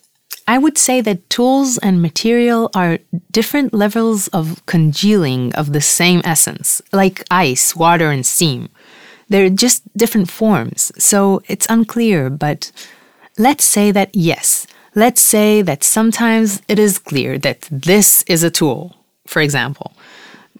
I 0.48 0.58
would 0.58 0.78
say 0.78 1.02
that 1.02 1.30
tools 1.30 1.78
and 1.80 2.02
material 2.02 2.70
are 2.74 3.00
different 3.30 3.74
levels 3.74 4.30
of 4.30 4.66
congealing 4.68 5.54
of 5.54 5.74
the 5.74 5.82
same 5.82 6.22
essence, 6.24 6.82
like 6.94 7.26
ice, 7.30 7.76
water, 7.76 8.10
and 8.10 8.26
steam. 8.26 8.70
They're 9.28 9.50
just 9.50 9.84
different 9.98 10.32
forms, 10.32 10.94
so 10.98 11.42
it's 11.50 11.68
unclear, 11.70 12.30
but 12.30 12.72
let's 13.38 13.66
say 13.66 13.92
that 13.92 14.16
yes, 14.16 14.66
let's 14.96 15.20
say 15.20 15.62
that 15.64 15.84
sometimes 15.84 16.62
it 16.70 16.80
is 16.80 17.00
clear 17.00 17.38
that 17.40 17.68
this 17.70 18.24
is 18.28 18.44
a 18.44 18.50
tool, 18.50 18.96
for 19.27 19.41
example. 19.41 19.94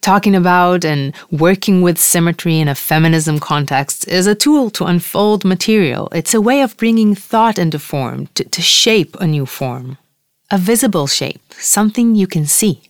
Talking 0.02 0.36
about 0.36 0.86
and 0.86 1.16
working 1.32 1.82
with 1.82 1.98
symmetry 1.98 2.60
in 2.60 2.68
a 2.68 2.76
feminism 2.76 3.40
context 3.40 4.08
is 4.08 4.28
a 4.28 4.36
tool 4.36 4.70
to 4.72 4.86
unfold 4.86 5.44
material. 5.44 6.10
It's 6.12 6.34
a 6.34 6.42
way 6.42 6.62
of 6.62 6.78
bringing 6.78 7.16
thought 7.16 7.58
into 7.58 7.80
form, 7.80 8.28
to, 8.36 8.44
to 8.44 8.62
shape 8.62 9.16
a 9.20 9.26
new 9.26 9.46
form. 9.46 9.98
A 10.52 10.60
visible 10.60 11.08
shape, 11.08 11.42
something 11.54 12.14
you 12.14 12.28
can 12.28 12.46
see. 12.46 12.82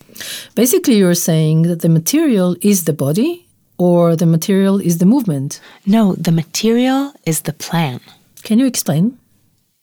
Basically, 0.56 0.96
you're 0.96 1.16
saying 1.16 1.62
that 1.64 1.82
the 1.82 1.90
material 1.90 2.58
is 2.62 2.84
the 2.84 2.94
body 2.94 3.46
or 3.78 4.16
the 4.16 4.26
material 4.26 4.82
is 4.82 4.98
the 4.98 5.06
movement. 5.06 5.62
No, 5.86 6.16
the 6.16 6.32
material 6.32 7.14
is 7.26 7.42
the 7.42 7.54
plan. 7.54 8.02
Can 8.44 8.60
you 8.60 8.66
explain? 8.66 9.18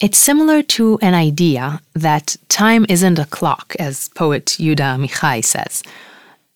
It's 0.02 0.18
similar 0.18 0.64
to 0.64 0.99
an 1.00 1.14
idea 1.14 1.80
that 1.94 2.35
time 2.49 2.85
isn't 2.88 3.21
a 3.21 3.25
clock, 3.25 3.76
as 3.78 4.09
poet 4.16 4.47
Yehuda 4.59 4.97
Amichai 4.97 5.44
says. 5.44 5.85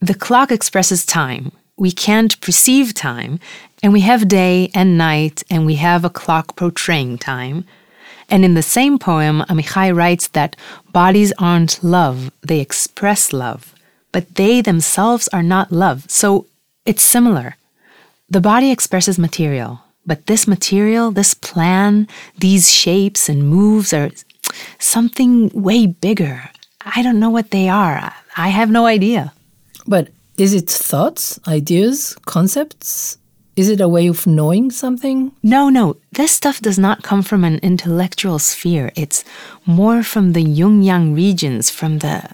The 0.01 0.15
clock 0.15 0.51
expresses 0.51 1.07
time. 1.07 1.53
We 1.77 1.93
can't 1.93 2.41
perceive 2.41 2.93
time, 2.93 3.39
and 3.85 3.93
we 3.93 4.01
have 4.01 4.27
day 4.27 4.73
and 4.75 4.99
night, 4.99 5.45
and 5.49 5.65
we 5.65 5.77
have 5.77 6.05
a 6.05 6.11
clock 6.11 6.57
portraying 6.57 7.19
time. 7.19 7.65
And 8.29 8.45
in 8.45 8.55
the 8.55 8.63
same 8.65 8.99
poem, 8.99 9.45
Amichai 9.49 9.95
writes 9.95 10.27
that 10.29 10.57
bodies 10.91 11.33
aren't 11.39 11.85
love, 11.85 12.33
they 12.43 12.59
express 12.59 13.33
love, 13.33 13.77
but 14.11 14.35
they 14.35 14.61
themselves 14.61 15.29
are 15.29 15.45
not 15.45 15.71
love. 15.71 16.05
So 16.09 16.47
it's 16.85 17.05
similar. 17.05 17.55
The 18.29 18.41
body 18.41 18.73
expresses 18.73 19.21
material, 19.21 19.83
but 20.07 20.27
this 20.27 20.47
material, 20.47 21.11
this 21.11 21.35
plan, 21.35 22.07
these 22.39 22.71
shapes 22.71 23.29
and 23.29 23.49
moves 23.49 23.93
are 23.93 24.11
something 24.79 25.51
way 25.51 25.87
bigger. 25.87 26.51
I 26.85 27.03
don't 27.03 27.19
know 27.19 27.31
what 27.31 27.51
they 27.51 27.69
are. 27.69 28.13
I 28.37 28.49
have 28.49 28.71
no 28.71 28.87
idea. 28.87 29.33
But 29.87 30.09
is 30.39 30.55
it 30.55 30.71
thoughts, 30.71 31.41
ideas, 31.49 32.17
concepts? 32.27 33.19
Is 33.57 33.71
it 33.71 33.81
a 33.81 33.89
way 33.89 34.07
of 34.07 34.27
knowing 34.27 34.71
something? 34.71 35.33
No, 35.43 35.71
no. 35.71 35.97
This 36.13 36.31
stuff 36.33 36.61
does 36.61 36.79
not 36.79 37.03
come 37.03 37.23
from 37.23 37.43
an 37.43 37.59
intellectual 37.63 38.39
sphere. 38.39 38.93
It's 38.95 39.25
more 39.65 40.03
from 40.03 40.33
the 40.33 40.43
Jung 40.43 40.83
Yang 40.83 41.15
regions, 41.15 41.71
from 41.71 41.99
the, 42.01 42.29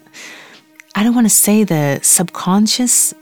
I 0.96 1.04
don't 1.04 1.14
want 1.14 1.26
to 1.26 1.30
say 1.30 1.62
the 1.62 2.00
subconscious. 2.02 3.14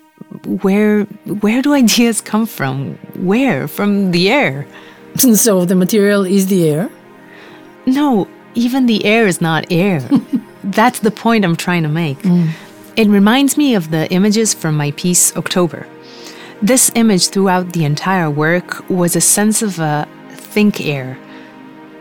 Where, 0.46 1.04
where 1.04 1.62
do 1.62 1.74
ideas 1.84 2.20
come 2.20 2.46
from? 2.46 2.94
Where? 3.16 3.68
From 3.68 4.10
the 4.10 4.30
air. 4.30 4.66
so 5.16 5.64
the 5.64 5.74
material 5.74 6.24
is 6.24 6.46
the 6.46 6.68
air? 6.68 6.90
No, 7.86 8.28
even 8.54 8.86
the 8.86 9.04
air 9.04 9.26
is 9.26 9.40
not 9.40 9.64
air. 9.70 10.00
That's 10.64 11.00
the 11.00 11.10
point 11.10 11.44
I'm 11.44 11.56
trying 11.56 11.82
to 11.82 11.88
make. 11.88 12.18
Mm. 12.22 12.50
It 12.96 13.08
reminds 13.08 13.56
me 13.56 13.74
of 13.74 13.90
the 13.90 14.10
images 14.12 14.52
from 14.52 14.76
my 14.76 14.90
piece 14.92 15.34
October. 15.36 15.86
This 16.62 16.90
image 16.94 17.28
throughout 17.28 17.72
the 17.72 17.84
entire 17.84 18.28
work 18.28 18.88
was 18.90 19.16
a 19.16 19.20
sense 19.20 19.62
of 19.62 19.78
a 19.78 20.06
think 20.30 20.80
air. 20.80 21.16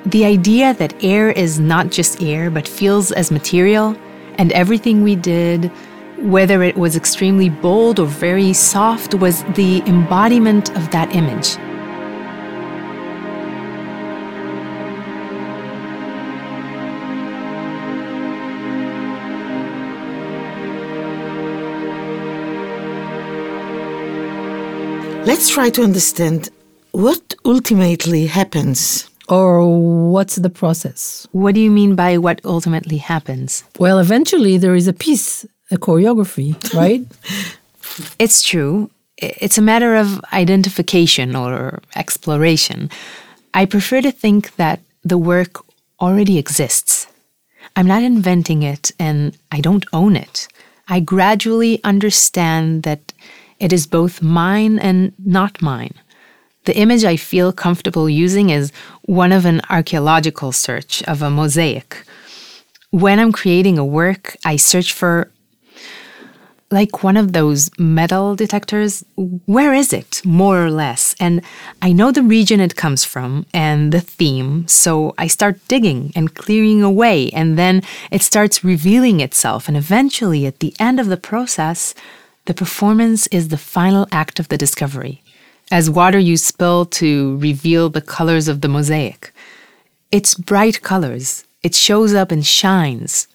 The 0.06 0.26
idea 0.26 0.74
that 0.74 1.02
air 1.04 1.30
is 1.32 1.60
not 1.60 1.92
just 1.92 2.22
air 2.22 2.50
but 2.50 2.68
feels 2.68 3.12
as 3.12 3.32
material, 3.32 3.96
and 4.38 4.52
everything 4.54 5.04
we 5.04 5.16
did, 5.16 5.72
whether 6.22 6.64
it 6.64 6.78
was 6.78 6.96
extremely 6.96 7.50
bold 7.50 8.00
or 8.00 8.06
very 8.06 8.54
soft, 8.54 9.14
was 9.16 9.44
the 9.56 9.82
embodiment 9.88 10.70
of 10.76 10.92
that 10.92 11.16
image. 11.16 11.58
Let's 25.26 25.50
try 25.50 25.70
to 25.70 25.84
understand 25.84 26.50
what 26.92 27.36
ultimately 27.46 28.26
happens. 28.26 29.09
Or 29.30 29.66
what's 30.12 30.36
the 30.36 30.50
process? 30.50 31.28
What 31.32 31.54
do 31.56 31.62
you 31.62 31.70
mean 31.70 31.96
by 31.96 32.18
what 32.18 32.42
ultimately 32.44 32.98
happens? 32.98 33.64
Well, 33.78 34.00
eventually 34.00 34.58
there 34.58 34.76
is 34.76 34.88
a 34.88 34.94
piece, 34.94 35.46
a 35.70 35.78
choreography, 35.78 36.56
right? 36.74 37.06
it's 38.20 38.42
true. 38.42 38.90
It's 39.18 39.58
a 39.58 39.62
matter 39.62 39.96
of 39.96 40.20
identification 40.34 41.36
or 41.36 41.82
exploration. 41.96 42.90
I 43.54 43.66
prefer 43.66 44.02
to 44.02 44.12
think 44.12 44.56
that 44.56 44.80
the 45.04 45.18
work 45.18 45.64
already 46.00 46.38
exists. 46.38 47.08
I'm 47.76 47.88
not 47.88 48.04
inventing 48.04 48.64
it 48.64 48.92
and 49.00 49.38
I 49.52 49.62
don't 49.62 49.86
own 49.94 50.16
it. 50.16 50.48
I 50.88 51.00
gradually 51.00 51.80
understand 51.84 52.84
that 52.84 53.14
it 53.60 53.72
is 53.72 53.86
both 53.86 54.22
mine 54.22 54.80
and 54.80 55.14
not 55.24 55.62
mine. 55.62 55.94
The 56.66 56.78
image 56.78 57.04
I 57.04 57.16
feel 57.16 57.52
comfortable 57.52 58.10
using 58.10 58.50
is 58.50 58.72
one 59.10 59.32
of 59.32 59.44
an 59.44 59.60
archaeological 59.72 60.52
search 60.52 61.02
of 61.04 61.24
a 61.24 61.32
mosaic. 61.32 62.06
When 62.92 63.20
I'm 63.20 63.32
creating 63.32 63.80
a 63.80 63.84
work, 63.84 64.38
I 64.46 64.56
search 64.56 64.94
for 64.94 65.32
like 66.70 67.02
one 67.02 67.18
of 67.18 67.34
those 67.34 67.72
metal 67.80 68.36
detectors. 68.36 69.04
Where 69.48 69.74
is 69.74 69.94
it, 69.94 70.22
more 70.24 70.64
or 70.64 70.70
less? 70.70 71.16
And 71.20 71.42
I 71.82 71.92
know 71.92 72.12
the 72.12 72.22
region 72.22 72.60
it 72.60 72.76
comes 72.76 73.04
from 73.04 73.48
and 73.52 73.92
the 73.92 74.00
theme, 74.00 74.68
so 74.68 75.16
I 75.18 75.26
start 75.26 75.68
digging 75.68 76.12
and 76.16 76.36
clearing 76.36 76.84
away, 76.84 77.32
and 77.32 77.58
then 77.58 77.82
it 78.12 78.22
starts 78.22 78.64
revealing 78.64 79.22
itself. 79.22 79.68
And 79.68 79.76
eventually, 79.76 80.46
at 80.46 80.60
the 80.60 80.76
end 80.80 81.00
of 81.00 81.08
the 81.08 81.18
process, 81.18 81.96
the 82.46 82.54
performance 82.54 83.26
is 83.28 83.48
the 83.48 83.58
final 83.58 84.08
act 84.12 84.40
of 84.40 84.50
the 84.50 84.58
discovery, 84.58 85.24
as 85.72 85.90
water 85.90 86.20
you 86.20 86.38
spill 86.38 86.86
to 86.86 87.38
reveal 87.38 87.90
the 87.90 88.02
colors 88.02 88.48
of 88.48 88.62
the 88.62 88.68
mosaic. 88.68 89.32
It's 90.12 90.34
bright 90.34 90.82
colors, 90.82 91.46
it 91.62 91.76
shows 91.76 92.14
up 92.14 92.32
and 92.32 92.46
shines. 92.46 93.28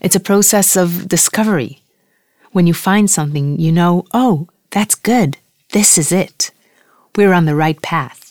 It's 0.00 0.16
a 0.16 0.20
process 0.20 0.76
of 0.76 1.08
discovery. 1.08 1.82
When 2.52 2.66
you 2.66 2.74
find 2.74 3.10
something, 3.10 3.58
you 3.58 3.72
know, 3.72 4.04
oh, 4.12 4.48
that's 4.70 4.94
good, 4.94 5.38
this 5.72 5.96
is 5.96 6.12
it. 6.12 6.50
We're 7.16 7.32
on 7.32 7.44
the 7.44 7.54
right 7.54 7.80
path. 7.80 8.29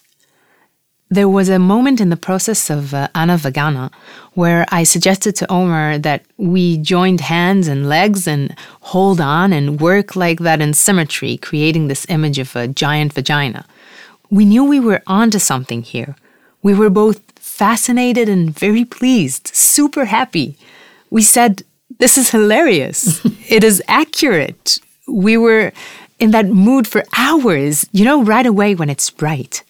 There 1.12 1.28
was 1.28 1.50
a 1.50 1.58
moment 1.58 2.00
in 2.00 2.10
the 2.10 2.16
process 2.16 2.70
of 2.70 2.94
uh, 2.94 3.08
Anna 3.16 3.36
Vegana 3.36 3.92
where 4.36 4.66
I 4.72 4.84
suggested 4.84 5.36
to 5.38 5.52
Omer 5.52 5.98
that 5.98 6.24
we 6.38 6.78
joined 6.78 7.22
hands 7.22 7.68
and 7.68 7.90
legs 7.90 8.28
and 8.28 8.56
hold 8.82 9.20
on 9.20 9.52
and 9.52 9.82
work 9.82 10.16
like 10.16 10.38
that 10.40 10.62
in 10.62 10.76
symmetry, 10.76 11.38
creating 11.38 11.88
this 11.88 12.06
image 12.10 12.38
of 12.38 12.56
a 12.56 12.68
giant 12.68 13.14
vagina. 13.14 13.66
We 14.30 14.46
knew 14.46 14.64
we 14.64 14.80
were 14.80 15.02
onto 15.08 15.40
something 15.40 15.82
here. 15.82 16.16
We 16.62 16.76
were 16.76 16.92
both 16.92 17.20
fascinated 17.38 18.30
and 18.30 18.52
very 18.52 18.86
pleased, 18.86 19.48
super 19.48 20.06
happy. 20.06 20.58
We 21.10 21.24
said, 21.24 21.64
This 21.98 22.20
is 22.20 22.30
hilarious. 22.30 23.26
it 23.50 23.64
is 23.64 23.82
accurate. 23.88 24.78
We 25.08 25.38
were 25.38 25.74
in 26.20 26.30
that 26.32 26.46
mood 26.46 26.86
for 26.86 27.04
hours, 27.18 27.88
you 27.92 28.06
know, 28.06 28.22
right 28.22 28.46
away 28.46 28.76
when 28.76 28.92
it's 28.92 29.12
right. 29.20 29.64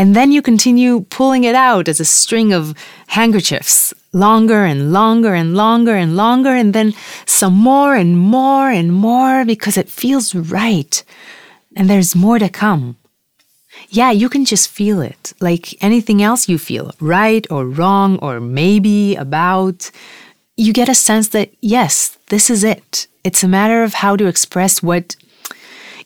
And 0.00 0.16
then 0.16 0.32
you 0.32 0.40
continue 0.40 1.00
pulling 1.10 1.44
it 1.44 1.54
out 1.54 1.86
as 1.86 2.00
a 2.00 2.06
string 2.06 2.54
of 2.54 2.74
handkerchiefs, 3.08 3.92
longer 4.14 4.64
and 4.64 4.94
longer 4.94 5.34
and 5.34 5.54
longer 5.54 5.94
and 5.94 6.16
longer, 6.16 6.54
and 6.60 6.72
then 6.72 6.94
some 7.26 7.52
more 7.52 7.94
and 7.94 8.16
more 8.16 8.70
and 8.70 8.94
more 8.94 9.44
because 9.44 9.76
it 9.76 9.90
feels 9.90 10.34
right. 10.34 11.04
And 11.76 11.90
there's 11.90 12.16
more 12.16 12.38
to 12.38 12.48
come. 12.48 12.96
Yeah, 13.90 14.10
you 14.10 14.30
can 14.30 14.46
just 14.46 14.70
feel 14.70 15.02
it, 15.02 15.34
like 15.38 15.76
anything 15.82 16.22
else 16.22 16.48
you 16.48 16.56
feel, 16.56 16.92
right 16.98 17.46
or 17.50 17.66
wrong 17.66 18.18
or 18.20 18.40
maybe 18.40 19.16
about. 19.16 19.90
You 20.56 20.72
get 20.72 20.88
a 20.88 20.94
sense 20.94 21.28
that, 21.36 21.50
yes, 21.60 22.16
this 22.30 22.48
is 22.48 22.64
it. 22.64 23.06
It's 23.22 23.44
a 23.44 23.54
matter 23.58 23.82
of 23.82 23.92
how 23.92 24.16
to 24.16 24.28
express 24.28 24.82
what 24.82 25.14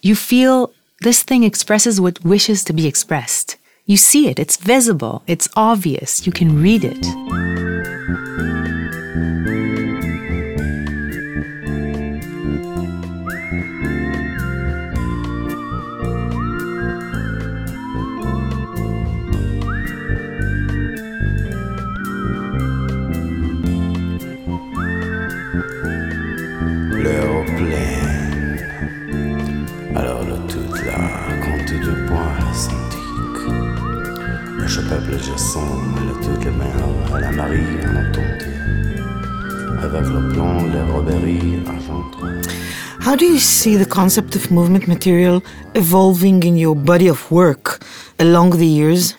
you 0.01 0.15
feel 0.15 0.73
this 1.01 1.23
thing 1.23 1.43
expresses 1.43 2.01
what 2.01 2.23
wishes 2.25 2.63
to 2.65 2.73
be 2.73 2.87
expressed. 2.87 3.44
You 3.87 3.97
see 3.97 4.27
it, 4.29 4.39
it's 4.39 4.57
visible, 4.57 5.21
it's 5.27 5.47
obvious, 5.55 6.25
you 6.25 6.33
can 6.33 6.59
read 6.59 6.83
it. 6.83 7.05
How 43.15 43.19
do 43.19 43.27
you 43.27 43.39
see 43.39 43.77
the 43.77 43.85
concept 43.85 44.35
of 44.35 44.51
movement 44.51 44.89
material 44.89 45.41
evolving 45.73 46.43
in 46.43 46.57
your 46.57 46.75
body 46.75 47.07
of 47.07 47.31
work 47.31 47.81
along 48.19 48.57
the 48.57 48.67
years? 48.67 49.15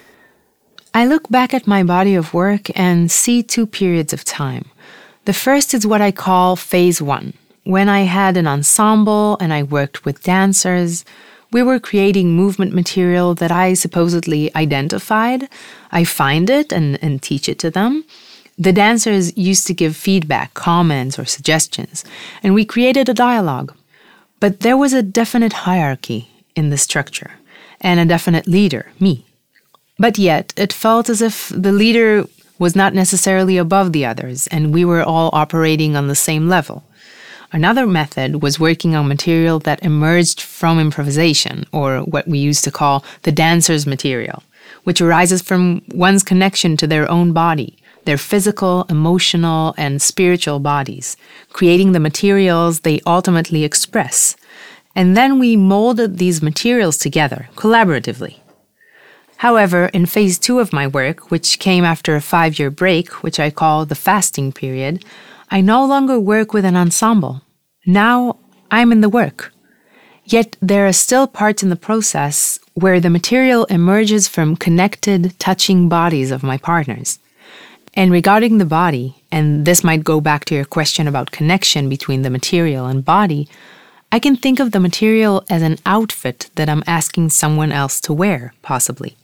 I 0.92 1.06
look 1.06 1.30
back 1.30 1.54
at 1.54 1.66
my 1.66 1.82
body 1.82 2.14
of 2.14 2.34
work 2.34 2.68
and 2.78 3.10
see 3.10 3.42
two 3.42 3.66
periods 3.66 4.12
of 4.12 4.22
time. 4.22 4.66
The 5.24 5.32
first 5.32 5.72
is 5.72 5.86
what 5.86 6.02
I 6.02 6.12
call 6.12 6.56
phase 6.56 7.00
one, 7.00 7.32
when 7.64 7.88
I 7.88 8.00
had 8.02 8.36
an 8.36 8.46
ensemble 8.46 9.38
and 9.40 9.50
I 9.50 9.62
worked 9.62 10.04
with 10.04 10.22
dancers. 10.22 11.06
We 11.50 11.62
were 11.62 11.80
creating 11.80 12.36
movement 12.36 12.74
material 12.74 13.34
that 13.36 13.50
I 13.50 13.72
supposedly 13.72 14.54
identified. 14.54 15.48
I 15.90 16.04
find 16.04 16.50
it 16.50 16.70
and, 16.70 17.02
and 17.02 17.22
teach 17.22 17.48
it 17.48 17.58
to 17.60 17.70
them. 17.70 18.04
The 18.58 18.74
dancers 18.74 19.34
used 19.38 19.66
to 19.68 19.74
give 19.74 19.96
feedback, 19.96 20.52
comments, 20.52 21.18
or 21.18 21.24
suggestions, 21.24 22.04
and 22.42 22.52
we 22.52 22.66
created 22.66 23.08
a 23.08 23.14
dialogue. 23.14 23.72
But 24.40 24.60
there 24.60 24.76
was 24.76 24.92
a 24.92 25.02
definite 25.02 25.52
hierarchy 25.52 26.28
in 26.54 26.70
the 26.70 26.78
structure 26.78 27.32
and 27.80 27.98
a 27.98 28.04
definite 28.04 28.46
leader, 28.46 28.90
me. 29.00 29.24
But 29.98 30.18
yet, 30.18 30.52
it 30.56 30.72
felt 30.72 31.08
as 31.08 31.22
if 31.22 31.48
the 31.54 31.72
leader 31.72 32.24
was 32.58 32.76
not 32.76 32.94
necessarily 32.94 33.56
above 33.56 33.92
the 33.92 34.04
others, 34.04 34.46
and 34.48 34.72
we 34.72 34.84
were 34.84 35.02
all 35.02 35.30
operating 35.32 35.96
on 35.96 36.08
the 36.08 36.14
same 36.14 36.48
level. 36.48 36.84
Another 37.52 37.86
method 37.86 38.42
was 38.42 38.60
working 38.60 38.94
on 38.94 39.08
material 39.08 39.58
that 39.60 39.82
emerged 39.82 40.40
from 40.40 40.78
improvisation, 40.78 41.64
or 41.72 42.00
what 42.00 42.26
we 42.26 42.38
used 42.38 42.64
to 42.64 42.70
call 42.70 43.04
the 43.22 43.32
dancer's 43.32 43.86
material, 43.86 44.42
which 44.84 45.00
arises 45.00 45.42
from 45.42 45.82
one's 45.88 46.22
connection 46.22 46.76
to 46.76 46.86
their 46.86 47.10
own 47.10 47.32
body, 47.32 47.78
their 48.06 48.16
physical, 48.16 48.86
emotional, 48.88 49.74
and 49.76 50.00
spiritual 50.00 50.60
bodies, 50.60 51.16
creating 51.52 51.92
the 51.92 52.00
materials 52.00 52.80
they 52.80 53.00
ultimately 53.06 53.64
express. 53.64 54.36
And 54.94 55.16
then 55.16 55.38
we 55.38 55.56
molded 55.56 56.16
these 56.16 56.42
materials 56.42 56.96
together, 56.96 57.50
collaboratively. 57.54 58.40
However, 59.38 59.86
in 59.92 60.06
phase 60.06 60.38
two 60.38 60.60
of 60.60 60.72
my 60.72 60.86
work, 60.86 61.30
which 61.30 61.58
came 61.58 61.84
after 61.84 62.16
a 62.16 62.22
five 62.22 62.58
year 62.58 62.70
break, 62.70 63.22
which 63.22 63.38
I 63.38 63.50
call 63.50 63.84
the 63.84 63.94
fasting 63.94 64.52
period, 64.52 65.04
I 65.50 65.60
no 65.60 65.84
longer 65.84 66.18
work 66.18 66.52
with 66.54 66.64
an 66.64 66.76
ensemble. 66.76 67.42
Now 67.84 68.38
I'm 68.70 68.92
in 68.92 69.02
the 69.02 69.10
work. 69.10 69.52
Yet 70.24 70.56
there 70.60 70.86
are 70.86 70.92
still 70.92 71.26
parts 71.26 71.62
in 71.62 71.68
the 71.68 71.76
process 71.76 72.58
where 72.74 72.98
the 72.98 73.10
material 73.10 73.64
emerges 73.66 74.26
from 74.26 74.56
connected, 74.56 75.38
touching 75.38 75.88
bodies 75.88 76.30
of 76.30 76.42
my 76.42 76.58
partners. 76.58 77.18
And 77.96 78.12
regarding 78.12 78.58
the 78.58 78.66
body, 78.66 79.14
and 79.32 79.64
this 79.64 79.82
might 79.82 80.04
go 80.04 80.20
back 80.20 80.44
to 80.44 80.54
your 80.54 80.66
question 80.66 81.08
about 81.08 81.30
connection 81.30 81.88
between 81.88 82.20
the 82.20 82.28
material 82.28 82.84
and 82.84 83.02
body, 83.02 83.48
I 84.12 84.18
can 84.18 84.36
think 84.36 84.60
of 84.60 84.72
the 84.72 84.80
material 84.80 85.44
as 85.48 85.62
an 85.62 85.78
outfit 85.86 86.50
that 86.56 86.68
I'm 86.68 86.84
asking 86.86 87.30
someone 87.30 87.72
else 87.72 87.98
to 88.02 88.12
wear, 88.12 88.52
possibly. 88.60 89.16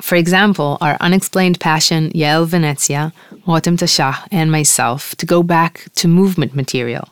For 0.00 0.14
example, 0.14 0.78
our 0.80 0.96
unexplained 1.00 1.58
passion, 1.58 2.10
Yael 2.10 2.46
Venezia, 2.46 3.12
Rotem 3.46 3.76
Tashach, 3.76 4.28
and 4.30 4.50
myself, 4.50 5.16
to 5.16 5.26
go 5.26 5.42
back 5.42 5.88
to 5.96 6.06
movement 6.06 6.54
material. 6.54 7.08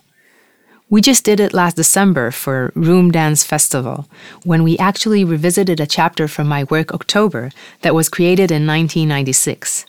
We 0.88 1.00
just 1.02 1.24
did 1.24 1.40
it 1.40 1.52
last 1.52 1.76
December 1.76 2.30
for 2.30 2.72
Room 2.74 3.10
Dance 3.10 3.44
Festival, 3.44 4.08
when 4.44 4.62
we 4.62 4.78
actually 4.78 5.24
revisited 5.24 5.80
a 5.80 5.86
chapter 5.86 6.28
from 6.28 6.46
my 6.46 6.64
work 6.64 6.94
October 6.94 7.50
that 7.82 7.94
was 7.94 8.08
created 8.08 8.50
in 8.50 8.66
1996. 8.66 9.84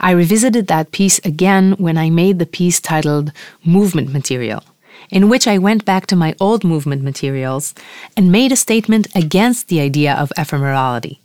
I 0.00 0.12
revisited 0.12 0.66
that 0.66 0.92
piece 0.92 1.18
again 1.20 1.72
when 1.78 1.98
I 1.98 2.10
made 2.10 2.38
the 2.38 2.46
piece 2.46 2.80
titled 2.80 3.32
Movement 3.64 4.12
Material, 4.12 4.62
in 5.10 5.28
which 5.28 5.46
I 5.46 5.58
went 5.58 5.84
back 5.84 6.06
to 6.06 6.16
my 6.16 6.34
old 6.40 6.64
movement 6.64 7.02
materials 7.02 7.74
and 8.16 8.32
made 8.32 8.52
a 8.52 8.56
statement 8.56 9.08
against 9.14 9.68
the 9.68 9.80
idea 9.80 10.14
of 10.14 10.32
ephemerality. 10.36 11.18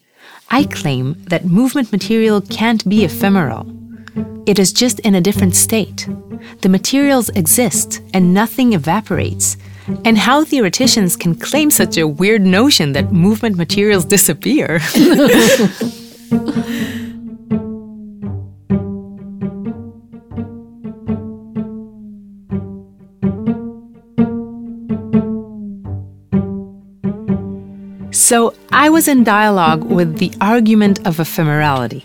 I 0.50 0.66
claim 0.66 1.16
that 1.30 1.46
movement 1.46 1.92
material 1.92 2.42
can't 2.42 2.88
be 2.88 3.04
ephemeral. 3.04 3.66
It 4.46 4.60
is 4.60 4.74
just 4.74 5.00
in 5.00 5.16
a 5.16 5.22
different 5.22 5.56
state. 5.56 6.08
The 6.62 6.70
materials 6.70 7.30
exist 7.30 8.02
and 8.13 8.34
nothing 8.34 8.74
evaporates. 8.74 9.58
And 10.06 10.18
how 10.18 10.44
theoreticians 10.44 11.16
can 11.16 11.36
claim 11.36 11.72
such 11.72 11.98
a 11.98 12.08
weird 12.08 12.42
notion 12.42 12.94
that 12.94 13.12
movement 13.12 13.58
materials 13.58 14.06
disappear. 14.06 14.80
So 28.34 28.56
I 28.72 28.89
was 28.89 29.08
in 29.08 29.24
dialogue 29.24 29.84
with 29.84 30.17
the 30.17 30.34
argument 30.41 30.98
of 31.06 31.17
ephemerality 31.17 32.02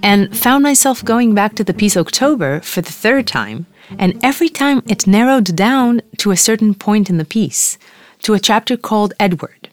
and 0.00 0.32
found 0.32 0.62
myself 0.62 1.04
going 1.04 1.34
back 1.34 1.56
to 1.56 1.64
the 1.64 1.74
piece 1.74 1.96
October 1.96 2.60
for 2.60 2.82
the 2.82 2.92
third 2.92 3.26
time. 3.26 3.66
And 3.98 4.16
every 4.22 4.48
time 4.48 4.84
it 4.86 5.08
narrowed 5.08 5.56
down 5.56 6.02
to 6.18 6.30
a 6.30 6.36
certain 6.36 6.72
point 6.72 7.10
in 7.10 7.18
the 7.18 7.24
piece, 7.24 7.78
to 8.22 8.34
a 8.34 8.38
chapter 8.38 8.76
called 8.76 9.14
Edward. 9.18 9.68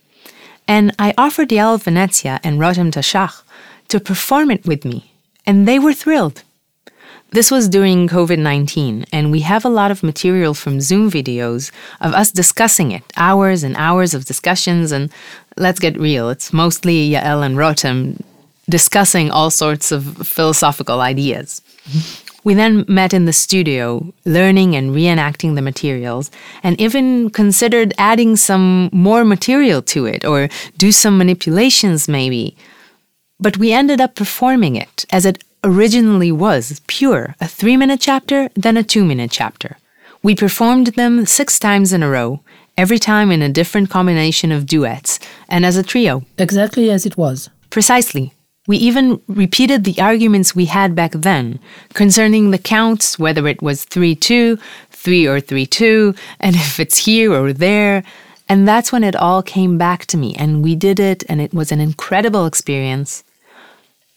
And 0.68 0.96
I 0.98 1.14
offered 1.16 1.50
Yael 1.50 1.80
Venezia 1.80 2.40
and 2.44 2.58
Rotem 2.60 2.92
Tashach 2.92 3.44
to 3.90 4.00
perform 4.00 4.50
it 4.50 4.66
with 4.66 4.86
me, 4.86 5.14
and 5.46 5.68
they 5.68 5.78
were 5.78 5.94
thrilled. 5.94 6.42
This 7.34 7.50
was 7.50 7.68
during 7.68 8.08
COVID 8.08 8.38
19, 8.38 9.06
and 9.12 9.32
we 9.32 9.40
have 9.40 9.66
a 9.66 9.70
lot 9.70 9.90
of 9.90 10.04
material 10.04 10.54
from 10.54 10.80
Zoom 10.80 11.10
videos 11.10 11.72
of 12.00 12.14
us 12.14 12.30
discussing 12.30 12.92
it, 12.92 13.02
hours 13.18 13.64
and 13.64 13.76
hours 13.76 14.14
of 14.14 14.26
discussions. 14.26 14.92
And 14.92 15.12
let's 15.58 15.80
get 15.80 16.00
real, 16.00 16.30
it's 16.30 16.54
mostly 16.54 17.10
Yael 17.10 17.46
and 17.46 17.58
Rotem 17.58 18.22
discussing 18.70 19.30
all 19.30 19.50
sorts 19.50 19.92
of 19.92 20.04
philosophical 20.28 21.02
ideas. 21.02 21.62
We 22.44 22.54
then 22.54 22.86
met 22.88 23.14
in 23.14 23.26
the 23.26 23.34
studio, 23.34 24.14
learning 24.26 24.76
and 24.76 24.92
reenacting 24.92 25.56
the 25.56 25.62
materials, 25.62 26.30
and 26.62 26.80
even 26.80 27.30
considered 27.30 27.94
adding 27.98 28.36
some 28.36 28.90
more 28.92 29.24
material 29.24 29.82
to 29.84 30.06
it 30.06 30.26
or 30.26 30.50
do 30.78 30.92
some 30.92 31.18
manipulations, 31.18 32.08
maybe. 32.08 32.56
But 33.40 33.58
we 33.58 33.72
ended 33.72 34.02
up 34.02 34.16
performing 34.16 34.76
it 34.76 35.06
as 35.12 35.26
it 35.26 35.44
originally 35.64 36.32
was 36.32 36.82
pure 36.88 37.36
a 37.40 37.48
three 37.48 37.78
minute 37.78 38.02
chapter, 38.02 38.50
then 38.56 38.78
a 38.78 38.84
two 38.84 39.06
minute 39.06 39.32
chapter. 39.32 39.78
We 40.22 40.36
performed 40.36 40.88
them 40.88 41.26
six 41.26 41.60
times 41.60 41.92
in 41.92 42.04
a 42.04 42.10
row, 42.10 42.42
every 42.78 43.00
time 43.00 43.32
in 43.32 43.42
a 43.42 43.50
different 43.50 43.90
combination 43.90 44.52
of 44.52 44.66
duets, 44.66 45.20
and 45.50 45.66
as 45.66 45.78
a 45.78 45.84
trio. 45.84 46.24
Exactly 46.38 46.90
as 46.90 47.06
it 47.06 47.18
was. 47.18 47.50
Precisely. 47.70 48.34
We 48.66 48.78
even 48.78 49.22
repeated 49.28 49.84
the 49.84 50.00
arguments 50.00 50.56
we 50.56 50.66
had 50.66 50.96
back 50.96 51.12
then 51.12 51.60
concerning 51.94 52.52
the 52.52 52.58
counts, 52.58 53.20
whether 53.20 53.46
it 53.48 53.62
was 53.62 53.84
3 53.84 54.16
2, 54.16 54.58
3 54.92 55.28
or 55.28 55.42
3 55.42 55.66
2, 55.66 56.16
and 56.40 56.56
if 56.66 56.80
it's 56.80 57.06
here 57.06 57.34
or 57.34 57.52
there. 57.52 58.04
And 58.48 58.68
that's 58.68 58.92
when 58.92 59.04
it 59.04 59.16
all 59.16 59.42
came 59.42 59.78
back 59.78 60.06
to 60.08 60.18
me, 60.18 60.36
and 60.36 60.64
we 60.64 60.76
did 60.76 61.00
it, 61.00 61.24
and 61.28 61.42
it 61.42 61.54
was 61.54 61.72
an 61.72 61.80
incredible 61.80 62.46
experience. 62.46 63.24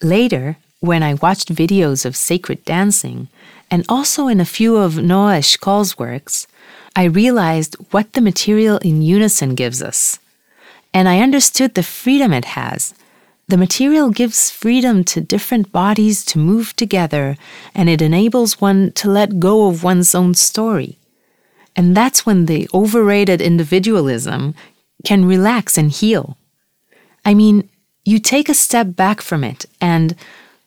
Later, 0.01 0.57
when 0.79 1.01
I 1.01 1.15
watched 1.15 1.53
videos 1.53 2.05
of 2.05 2.15
sacred 2.15 2.63
dancing, 2.63 3.29
and 3.71 3.85
also 3.89 4.27
in 4.27 4.39
a 4.39 4.45
few 4.45 4.77
of 4.77 4.97
Noa 4.97 5.39
Eshkol's 5.39 5.97
works, 5.97 6.47
I 6.95 7.03
realized 7.05 7.75
what 7.91 8.13
the 8.13 8.21
material 8.21 8.77
in 8.79 9.01
unison 9.01 9.55
gives 9.55 9.81
us. 9.81 10.19
And 10.93 11.07
I 11.07 11.19
understood 11.19 11.75
the 11.75 11.83
freedom 11.83 12.33
it 12.33 12.45
has. 12.45 12.93
The 13.47 13.57
material 13.57 14.09
gives 14.09 14.51
freedom 14.51 15.03
to 15.05 15.21
different 15.21 15.71
bodies 15.71 16.25
to 16.25 16.39
move 16.39 16.75
together, 16.75 17.37
and 17.73 17.87
it 17.87 18.01
enables 18.01 18.59
one 18.59 18.91
to 18.93 19.09
let 19.09 19.39
go 19.39 19.67
of 19.67 19.83
one's 19.83 20.13
own 20.13 20.33
story. 20.33 20.97
And 21.75 21.95
that's 21.95 22.25
when 22.25 22.45
the 22.45 22.67
overrated 22.73 23.39
individualism 23.39 24.55
can 25.05 25.25
relax 25.25 25.77
and 25.77 25.91
heal. 25.91 26.37
I 27.23 27.33
mean, 27.33 27.69
you 28.03 28.19
take 28.19 28.49
a 28.49 28.53
step 28.53 28.95
back 28.95 29.21
from 29.21 29.43
it, 29.43 29.65
and 29.79 30.15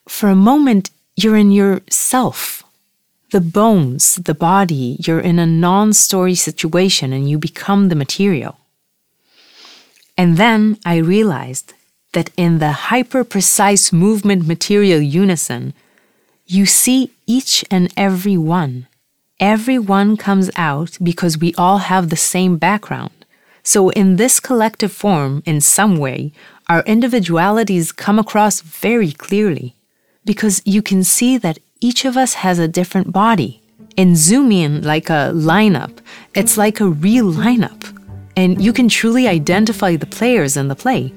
for 0.09 0.29
a 0.29 0.37
moment, 0.37 0.91
you're 1.17 1.37
in 1.37 1.51
yourself. 1.51 2.60
The 3.31 3.41
bones, 3.41 4.17
the 4.17 4.35
body, 4.35 4.97
you're 5.07 5.21
in 5.21 5.39
a 5.39 5.47
non 5.47 5.93
story 5.93 6.35
situation 6.35 7.13
and 7.13 7.31
you 7.31 7.39
become 7.39 7.89
the 7.89 7.95
material. 7.95 8.59
And 10.19 10.37
then 10.37 10.79
I 10.85 10.97
realized 10.97 11.73
that 12.13 12.31
in 12.37 12.59
the 12.59 12.73
hyper 12.91 13.23
precise 13.23 13.93
movement 13.93 14.47
material 14.49 15.01
unison, 15.01 15.75
you 16.47 16.67
see 16.67 17.13
each 17.27 17.65
and 17.71 17.93
every 17.97 18.37
one. 18.37 18.89
Every 19.39 19.79
one 19.79 20.17
comes 20.17 20.51
out 20.57 20.99
because 21.01 21.39
we 21.39 21.55
all 21.55 21.79
have 21.79 22.09
the 22.09 22.17
same 22.17 22.57
background. 22.57 23.13
So, 23.63 23.91
in 23.91 24.17
this 24.17 24.41
collective 24.41 24.93
form, 24.93 25.43
in 25.47 25.61
some 25.61 25.97
way, 25.99 26.33
our 26.69 26.83
individualities 26.83 27.93
come 27.93 28.19
across 28.19 28.61
very 28.61 29.13
clearly 29.13 29.75
because 30.25 30.61
you 30.65 30.83
can 30.83 31.05
see 31.05 31.39
that 31.39 31.59
each 31.81 32.05
of 32.05 32.17
us 32.17 32.35
has 32.35 32.59
a 32.59 32.69
different 32.69 33.13
body. 33.13 33.63
And 33.97 34.17
zoom 34.17 34.53
in 34.53 34.83
like 34.83 35.11
a 35.11 35.33
lineup, 35.35 35.99
it's 36.35 36.57
like 36.57 36.81
a 36.81 36.87
real 36.87 37.33
lineup, 37.33 37.83
and 38.37 38.63
you 38.63 38.73
can 38.73 38.89
truly 38.89 39.27
identify 39.27 39.97
the 39.97 40.07
players 40.07 40.57
in 40.57 40.69
the 40.69 40.77
play. 40.77 41.13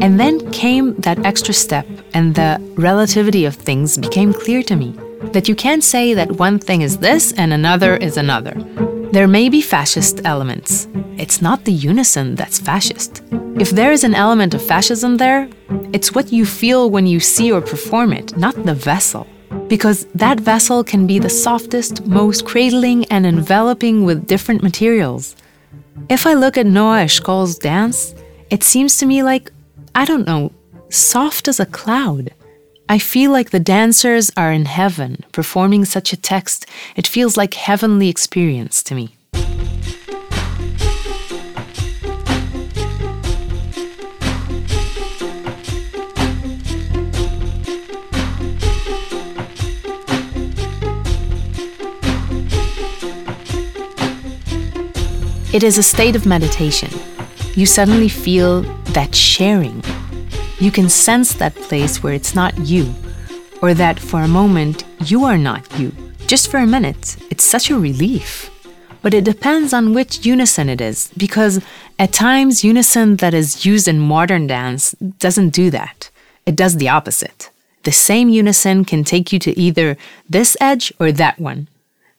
And 0.00 0.18
then 0.18 0.50
came 0.52 0.94
that 1.00 1.24
extra 1.26 1.52
step, 1.52 1.86
and 2.14 2.34
the 2.34 2.60
relativity 2.76 3.44
of 3.44 3.56
things 3.56 3.98
became 3.98 4.32
clear 4.32 4.62
to 4.62 4.76
me 4.76 4.92
that 5.32 5.48
you 5.48 5.56
can't 5.56 5.82
say 5.82 6.14
that 6.14 6.32
one 6.32 6.58
thing 6.58 6.82
is 6.82 6.98
this 6.98 7.32
and 7.32 7.52
another 7.52 7.96
is 7.96 8.16
another. 8.16 8.54
There 9.12 9.28
may 9.28 9.48
be 9.48 9.60
fascist 9.60 10.20
elements. 10.24 10.86
It's 11.16 11.42
not 11.42 11.64
the 11.64 11.72
unison 11.72 12.36
that's 12.36 12.60
fascist. 12.60 13.22
If 13.58 13.70
there 13.70 13.90
is 13.90 14.04
an 14.04 14.14
element 14.14 14.54
of 14.54 14.62
fascism 14.62 15.16
there, 15.16 15.48
it's 15.92 16.14
what 16.14 16.32
you 16.32 16.46
feel 16.46 16.90
when 16.90 17.06
you 17.06 17.18
see 17.18 17.50
or 17.50 17.60
perform 17.60 18.12
it, 18.12 18.36
not 18.36 18.54
the 18.64 18.74
vessel. 18.74 19.26
Because 19.68 20.06
that 20.14 20.40
vessel 20.40 20.82
can 20.84 21.06
be 21.06 21.18
the 21.18 21.30
softest, 21.30 22.06
most 22.06 22.46
cradling 22.46 23.04
and 23.06 23.26
enveloping 23.26 24.04
with 24.04 24.26
different 24.26 24.62
materials. 24.62 25.36
If 26.08 26.26
I 26.26 26.34
look 26.34 26.56
at 26.56 26.66
Noa 26.66 27.04
Eshkol's 27.04 27.58
dance, 27.58 28.14
it 28.50 28.62
seems 28.62 28.98
to 28.98 29.06
me 29.06 29.22
like, 29.22 29.50
I 29.94 30.04
don't 30.04 30.26
know, 30.26 30.52
soft 30.88 31.48
as 31.48 31.60
a 31.60 31.66
cloud. 31.66 32.32
I 32.88 32.98
feel 32.98 33.30
like 33.30 33.50
the 33.50 33.60
dancers 33.60 34.30
are 34.36 34.50
in 34.50 34.64
heaven 34.64 35.22
performing 35.32 35.84
such 35.84 36.14
a 36.14 36.16
text. 36.16 36.64
It 36.96 37.06
feels 37.06 37.36
like 37.36 37.52
heavenly 37.52 38.08
experience 38.08 38.82
to 38.84 38.94
me. 38.94 39.17
It 55.58 55.64
is 55.64 55.76
a 55.76 55.82
state 55.82 56.14
of 56.14 56.24
meditation. 56.24 56.88
You 57.56 57.66
suddenly 57.66 58.08
feel 58.08 58.62
that 58.94 59.12
sharing 59.12 59.82
you 60.60 60.70
can 60.70 60.88
sense 60.88 61.34
that 61.34 61.52
place 61.56 62.00
where 62.00 62.12
it's 62.12 62.32
not 62.32 62.56
you, 62.58 62.94
or 63.60 63.74
that 63.74 63.98
for 63.98 64.20
a 64.20 64.28
moment 64.28 64.84
you 65.06 65.24
are 65.24 65.36
not 65.36 65.66
you. 65.76 65.90
Just 66.28 66.48
for 66.48 66.58
a 66.58 66.66
minute, 66.68 67.16
it's 67.28 67.42
such 67.42 67.70
a 67.70 67.76
relief. 67.76 68.52
But 69.02 69.14
it 69.14 69.24
depends 69.24 69.72
on 69.72 69.94
which 69.94 70.24
unison 70.24 70.68
it 70.68 70.80
is, 70.80 71.10
because 71.16 71.60
at 71.98 72.12
times, 72.12 72.62
unison 72.62 73.16
that 73.16 73.34
is 73.34 73.66
used 73.66 73.88
in 73.88 73.98
modern 73.98 74.46
dance 74.46 74.92
doesn't 75.18 75.50
do 75.50 75.70
that. 75.70 76.08
It 76.46 76.54
does 76.54 76.76
the 76.76 76.88
opposite. 76.88 77.50
The 77.82 77.90
same 77.90 78.28
unison 78.28 78.84
can 78.84 79.02
take 79.02 79.32
you 79.32 79.40
to 79.40 79.58
either 79.58 79.96
this 80.30 80.56
edge 80.60 80.92
or 81.00 81.10
that 81.10 81.40
one. 81.40 81.66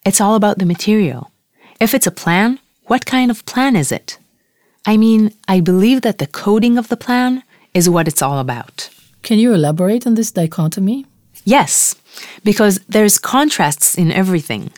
It's 0.05 0.19
all 0.19 0.35
about 0.35 0.57
the 0.57 0.65
material. 0.65 1.31
If 1.79 1.93
it's 1.93 2.07
a 2.07 2.11
plan, 2.11 2.59
what 2.89 3.05
kind 3.05 3.29
of 3.29 3.45
plan 3.45 3.75
is 3.75 3.91
it? 3.91 4.17
I 4.83 4.97
mean, 4.97 5.31
I 5.47 5.59
believe 5.59 6.01
that 6.01 6.17
the 6.17 6.25
coding 6.25 6.75
of 6.75 6.87
the 6.87 6.97
plan 6.97 7.43
is 7.75 7.87
what 7.87 8.07
it's 8.07 8.23
all 8.23 8.39
about. 8.39 8.89
Can 9.21 9.37
you 9.37 9.53
elaborate 9.53 10.07
on 10.07 10.15
this 10.15 10.31
dichotomy? 10.31 11.05
Yes, 11.45 11.95
because 12.43 12.79
there's 12.89 13.19
contrasts 13.19 13.95
in 13.95 14.11
everything. 14.11 14.71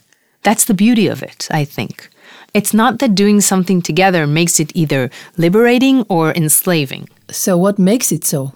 That's 0.43 0.65
the 0.65 0.73
beauty 0.73 1.07
of 1.07 1.23
it, 1.23 1.47
I 1.51 1.63
think. 1.63 2.09
It's 2.53 2.73
not 2.73 2.99
that 2.99 3.15
doing 3.15 3.39
something 3.39 3.81
together 3.81 4.27
makes 4.27 4.59
it 4.59 4.75
either 4.75 5.09
liberating 5.37 6.03
or 6.09 6.33
enslaving. 6.33 7.07
So, 7.29 7.57
what 7.57 7.79
makes 7.79 8.11
it 8.11 8.25
so? 8.25 8.51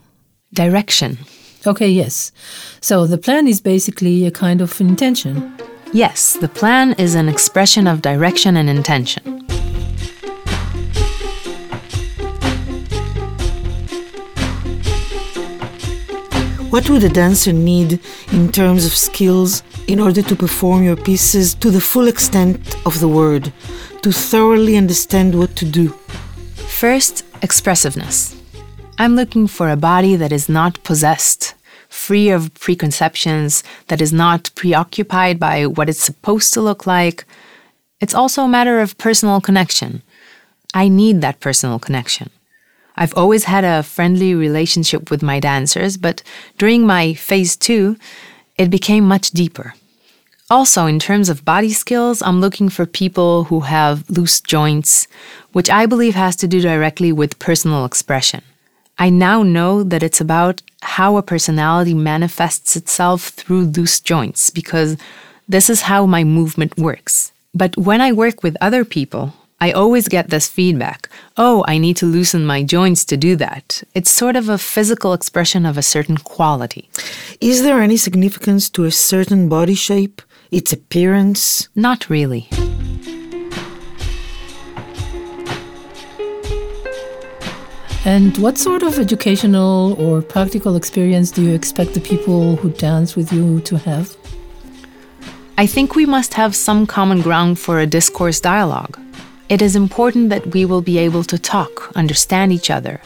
Direction. 0.52 1.20
Okay, 1.66 1.90
yes. 1.90 2.34
So, 2.82 3.08
the 3.08 3.18
plan 3.18 3.48
is 3.48 3.62
basically 3.62 4.26
a 4.26 4.32
kind 4.32 4.60
of 4.60 4.82
intention. 4.82 5.56
Yes, 5.94 6.34
the 6.34 6.50
plan 6.50 6.94
is 6.98 7.16
an 7.16 7.30
expression 7.30 7.88
of 7.88 8.02
direction 8.02 8.58
and 8.58 8.70
intention. 8.70 9.45
What 16.76 16.90
would 16.90 17.06
a 17.06 17.10
dancer 17.10 17.54
need 17.54 18.02
in 18.34 18.52
terms 18.52 18.86
of 18.86 18.94
skills 18.94 19.64
in 19.88 19.98
order 19.98 20.22
to 20.22 20.36
perform 20.36 20.84
your 20.84 20.98
pieces 20.98 21.56
to 21.56 21.72
the 21.72 21.80
full 21.80 22.10
extent 22.10 22.76
of 22.86 23.00
the 23.00 23.08
word, 23.08 23.54
to 24.02 24.12
thoroughly 24.12 24.76
understand 24.76 25.40
what 25.40 25.56
to 25.56 25.64
do? 25.64 25.88
First, 26.68 27.24
expressiveness. 27.42 28.36
I'm 29.00 29.16
looking 29.16 29.48
for 29.48 29.70
a 29.70 29.78
body 29.78 30.18
that 30.18 30.34
is 30.34 30.50
not 30.50 30.84
possessed, 30.84 31.56
free 31.88 32.30
of 32.30 32.54
preconceptions, 32.56 33.64
that 33.88 34.02
is 34.02 34.12
not 34.12 34.52
preoccupied 34.56 35.40
by 35.40 35.68
what 35.68 35.88
it's 35.88 36.04
supposed 36.04 36.54
to 36.56 36.62
look 36.62 36.86
like. 36.86 37.24
It's 38.02 38.14
also 38.14 38.42
a 38.42 38.50
matter 38.50 38.82
of 38.82 38.98
personal 38.98 39.40
connection. 39.40 40.02
I 40.74 40.90
need 40.90 41.22
that 41.22 41.40
personal 41.40 41.80
connection. 41.80 42.32
I've 42.98 43.18
always 43.18 43.46
had 43.46 43.64
a 43.64 43.84
friendly 43.84 44.34
relationship 44.34 45.12
with 45.12 45.22
my 45.22 45.40
dancers, 45.40 45.98
but 45.98 46.24
during 46.58 46.86
my 46.86 47.14
phase 47.14 47.56
two, 47.56 47.98
it 48.58 48.70
became 48.70 49.06
much 49.06 49.32
deeper. 49.32 49.74
Also, 50.50 50.86
in 50.86 51.00
terms 51.00 51.28
of 51.28 51.44
body 51.44 51.74
skills, 51.74 52.22
I'm 52.22 52.40
looking 52.40 52.70
for 52.70 52.86
people 52.86 53.46
who 53.46 53.62
have 53.62 54.08
loose 54.10 54.40
joints, 54.40 55.08
which 55.54 55.70
I 55.70 55.88
believe 55.88 56.14
has 56.16 56.36
to 56.38 56.48
do 56.48 56.62
directly 56.62 57.12
with 57.12 57.40
personal 57.40 57.84
expression. 57.84 58.44
I 58.98 59.10
now 59.10 59.44
know 59.44 59.84
that 59.84 60.04
it's 60.04 60.22
about 60.22 60.62
how 60.82 61.18
a 61.18 61.24
personality 61.24 61.94
manifests 61.96 62.76
itself 62.76 63.30
through 63.30 63.66
loose 63.66 64.00
joints 64.00 64.52
because 64.52 64.98
this 65.50 65.70
is 65.70 65.82
how 65.82 66.06
my 66.06 66.24
movement 66.24 66.78
works. 66.78 67.32
But 67.54 67.76
when 67.76 68.00
I 68.00 68.12
work 68.12 68.44
with 68.44 68.56
other 68.62 68.86
people, 68.86 69.34
I 69.62 69.72
always 69.72 70.10
get 70.10 70.30
this 70.30 70.50
feedback 70.50 71.10
oh, 71.38 71.64
I 71.68 71.78
need 71.78 71.98
to 71.98 72.06
loosen 72.06 72.46
my 72.46 72.64
joints 72.64 73.04
to 73.06 73.18
do 73.18 73.36
that. 73.38 73.84
It's 73.94 74.10
sort 74.10 74.36
of 74.36 74.50
a 74.50 74.58
physical 74.58 75.14
expression 75.14 75.66
of 75.66 75.78
a 75.78 75.82
certain 75.82 76.18
quality. 76.18 76.90
Is 77.42 77.64
there 77.64 77.82
any 77.82 77.98
significance 77.98 78.70
to 78.72 78.86
a 78.86 78.92
certain 78.92 79.50
body 79.50 79.76
shape, 79.76 80.22
its 80.52 80.72
appearance? 80.72 81.68
Not 81.76 82.10
really. 82.10 82.48
And 88.06 88.38
what 88.38 88.58
sort 88.58 88.84
of 88.84 89.00
educational 89.00 89.96
or 90.00 90.22
practical 90.22 90.76
experience 90.76 91.32
do 91.32 91.42
you 91.42 91.54
expect 91.54 91.94
the 91.94 92.02
people 92.02 92.56
who 92.58 92.70
dance 92.70 93.16
with 93.16 93.34
you 93.34 93.62
to 93.62 93.78
have? 93.78 94.16
I 95.58 95.66
think 95.66 95.96
we 95.96 96.06
must 96.06 96.34
have 96.36 96.56
some 96.56 96.86
common 96.86 97.22
ground 97.22 97.58
for 97.60 97.80
a 97.80 97.88
discourse 97.88 98.40
dialogue. 98.40 99.00
It 99.48 99.62
is 99.62 99.76
important 99.76 100.30
that 100.32 100.48
we 100.54 100.66
will 100.66 100.82
be 100.82 100.98
able 100.98 101.24
to 101.26 101.38
talk, 101.38 101.92
understand 101.96 102.52
each 102.52 102.72
other. 102.72 103.00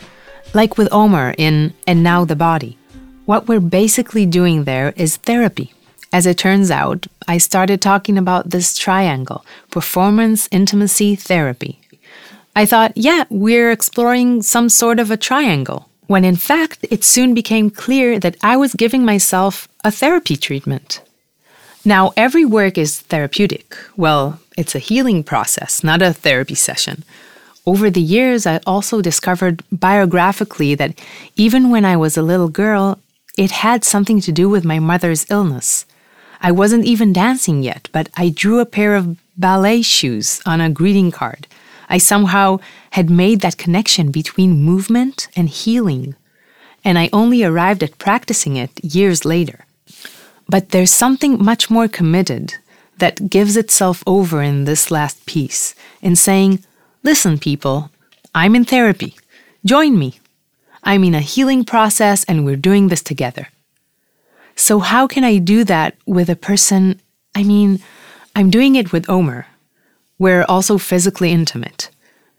Like 0.54 0.78
with 0.78 0.88
Omer 0.92 1.36
in 1.38 1.74
And 1.86 2.02
Now 2.02 2.24
the 2.24 2.36
Body. 2.36 2.78
What 3.26 3.48
we're 3.48 3.60
basically 3.60 4.26
doing 4.26 4.64
there 4.64 4.94
is 4.96 5.18
therapy. 5.18 5.74
As 6.14 6.26
it 6.26 6.38
turns 6.38 6.72
out, 6.72 7.08
I 7.28 7.38
started 7.40 7.82
talking 7.82 8.18
about 8.18 8.50
this 8.50 8.78
triangle 8.78 9.46
performance, 9.70 10.48
intimacy, 10.50 11.16
therapy. 11.16 11.82
I 12.56 12.66
thought, 12.66 12.94
yeah, 12.96 13.26
we're 13.30 13.72
exploring 13.72 14.42
some 14.42 14.70
sort 14.70 15.00
of 15.00 15.12
a 15.12 15.18
triangle, 15.18 15.90
when 16.08 16.24
in 16.24 16.38
fact, 16.38 16.86
it 16.90 17.04
soon 17.04 17.34
became 17.34 17.70
clear 17.70 18.18
that 18.18 18.38
I 18.42 18.56
was 18.56 18.74
giving 18.74 19.04
myself 19.04 19.68
a 19.84 19.92
therapy 19.92 20.38
treatment. 20.38 21.02
Now, 21.86 22.12
every 22.18 22.46
work 22.46 22.78
is 22.78 23.02
therapeutic. 23.02 23.78
Well, 23.96 24.40
it's 24.60 24.76
a 24.76 24.88
healing 24.90 25.24
process, 25.24 25.86
not 25.86 26.02
a 26.02 26.12
therapy 26.12 26.54
session. 26.54 27.04
Over 27.66 27.90
the 27.90 28.02
years, 28.02 28.46
I 28.46 28.60
also 28.68 29.02
discovered 29.02 29.64
biographically 29.72 30.76
that 30.76 31.00
even 31.38 31.70
when 31.70 31.86
I 31.86 31.96
was 31.96 32.18
a 32.18 32.30
little 32.32 32.50
girl, 32.50 33.00
it 33.38 33.52
had 33.52 33.86
something 33.86 34.20
to 34.20 34.34
do 34.34 34.50
with 34.50 34.66
my 34.66 34.80
mother's 34.80 35.26
illness. 35.32 35.86
I 36.42 36.52
wasn't 36.52 36.84
even 36.84 37.14
dancing 37.14 37.64
yet, 37.64 37.88
but 37.94 38.10
I 38.18 38.28
drew 38.30 38.60
a 38.60 38.66
pair 38.66 38.98
of 38.98 39.18
ballet 39.38 39.82
shoes 39.82 40.42
on 40.46 40.60
a 40.60 40.70
greeting 40.70 41.10
card. 41.10 41.48
I 41.88 41.98
somehow 41.98 42.60
had 42.92 43.10
made 43.10 43.40
that 43.40 43.58
connection 43.58 44.12
between 44.12 44.66
movement 44.72 45.30
and 45.38 45.48
healing, 45.48 46.16
and 46.84 47.00
I 47.00 47.10
only 47.14 47.46
arrived 47.46 47.82
at 47.82 47.98
practicing 47.98 48.58
it 48.58 48.72
years 48.84 49.24
later. 49.24 49.66
But 50.50 50.70
there's 50.70 50.92
something 50.92 51.42
much 51.42 51.70
more 51.70 51.88
committed 51.88 52.56
that 53.00 53.30
gives 53.30 53.58
itself 53.58 54.04
over 54.06 54.42
in 54.42 54.66
this 54.66 54.92
last 54.92 55.26
piece 55.26 55.76
in 56.02 56.16
saying, 56.16 56.64
Listen, 57.04 57.38
people, 57.38 57.92
I'm 58.36 58.56
in 58.56 58.66
therapy. 58.66 59.16
Join 59.66 59.98
me. 59.98 60.20
I'm 60.84 61.04
in 61.04 61.16
a 61.16 61.22
healing 61.22 61.66
process 61.66 62.24
and 62.26 62.46
we're 62.46 62.56
doing 62.56 62.88
this 62.88 63.02
together. 63.02 63.48
So, 64.56 64.80
how 64.80 65.08
can 65.08 65.24
I 65.24 65.38
do 65.38 65.64
that 65.64 65.96
with 66.06 66.30
a 66.30 66.36
person? 66.36 67.00
I 67.36 67.44
mean, 67.44 67.80
I'm 68.36 68.50
doing 68.50 68.76
it 68.76 68.92
with 68.92 69.10
Omer. 69.10 69.48
We're 70.18 70.44
also 70.44 70.78
physically 70.78 71.32
intimate, 71.32 71.90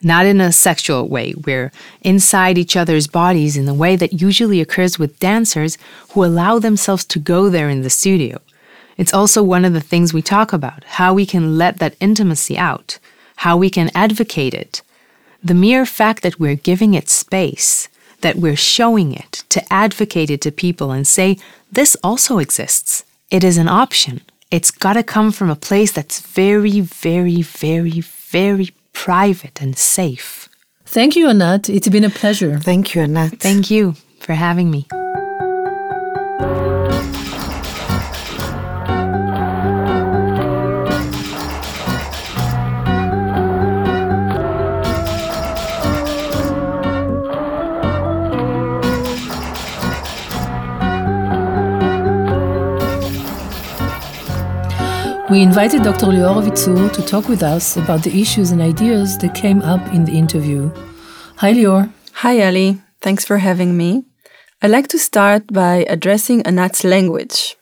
not 0.02 0.26
in 0.26 0.40
a 0.40 0.52
sexual 0.52 1.08
way. 1.08 1.34
We're 1.46 1.72
inside 2.02 2.58
each 2.58 2.76
other's 2.76 3.06
bodies 3.06 3.56
in 3.56 3.64
the 3.64 3.74
way 3.74 3.96
that 3.96 4.20
usually 4.20 4.60
occurs 4.60 4.98
with 4.98 5.18
dancers 5.18 5.78
who 6.10 6.24
allow 6.24 6.58
themselves 6.58 7.06
to 7.06 7.18
go 7.18 7.48
there 7.48 7.70
in 7.70 7.80
the 7.80 7.90
studio. 7.90 8.38
It's 9.00 9.14
also 9.14 9.42
one 9.42 9.64
of 9.64 9.72
the 9.72 9.80
things 9.80 10.12
we 10.12 10.20
talk 10.20 10.52
about 10.52 10.84
how 10.84 11.14
we 11.14 11.24
can 11.24 11.56
let 11.56 11.78
that 11.78 11.96
intimacy 12.00 12.58
out, 12.58 12.98
how 13.36 13.56
we 13.56 13.70
can 13.70 13.90
advocate 13.94 14.52
it. 14.52 14.82
The 15.42 15.54
mere 15.54 15.86
fact 15.86 16.22
that 16.22 16.38
we're 16.38 16.66
giving 16.70 16.92
it 16.92 17.08
space, 17.08 17.88
that 18.20 18.36
we're 18.36 18.56
showing 18.76 19.14
it, 19.14 19.42
to 19.48 19.72
advocate 19.72 20.28
it 20.28 20.42
to 20.42 20.52
people 20.52 20.92
and 20.92 21.06
say, 21.06 21.38
this 21.72 21.96
also 22.04 22.36
exists. 22.36 23.02
It 23.30 23.42
is 23.42 23.56
an 23.56 23.68
option. 23.68 24.20
It's 24.50 24.70
got 24.70 24.92
to 24.94 25.02
come 25.02 25.32
from 25.32 25.48
a 25.48 25.56
place 25.56 25.92
that's 25.92 26.20
very, 26.20 26.82
very, 26.82 27.40
very, 27.40 28.02
very 28.02 28.68
private 28.92 29.62
and 29.62 29.78
safe. 29.78 30.50
Thank 30.84 31.16
you, 31.16 31.26
Anat. 31.30 31.70
It's 31.70 31.88
been 31.88 32.04
a 32.04 32.10
pleasure. 32.10 32.58
Thank 32.58 32.94
you, 32.94 33.00
Anat. 33.00 33.40
Thank 33.40 33.70
you 33.70 33.94
for 34.18 34.34
having 34.34 34.70
me. 34.70 34.86
We 55.30 55.42
invited 55.42 55.84
Dr. 55.84 56.06
Lior 56.06 56.42
Avizoor 56.42 56.92
to 56.92 57.02
talk 57.02 57.28
with 57.28 57.44
us 57.44 57.76
about 57.76 58.02
the 58.02 58.20
issues 58.20 58.50
and 58.50 58.60
ideas 58.60 59.16
that 59.18 59.32
came 59.32 59.62
up 59.62 59.80
in 59.94 60.04
the 60.04 60.10
interview. 60.10 60.72
Hi, 61.36 61.52
Lior. 61.52 61.88
Hi, 62.14 62.38
Yali. 62.38 62.82
Thanks 63.00 63.24
for 63.24 63.38
having 63.38 63.76
me. 63.76 64.02
I'd 64.60 64.72
like 64.72 64.88
to 64.88 64.98
start 64.98 65.52
by 65.52 65.86
addressing 65.88 66.42
Anat's 66.42 66.82
language. 66.82 67.54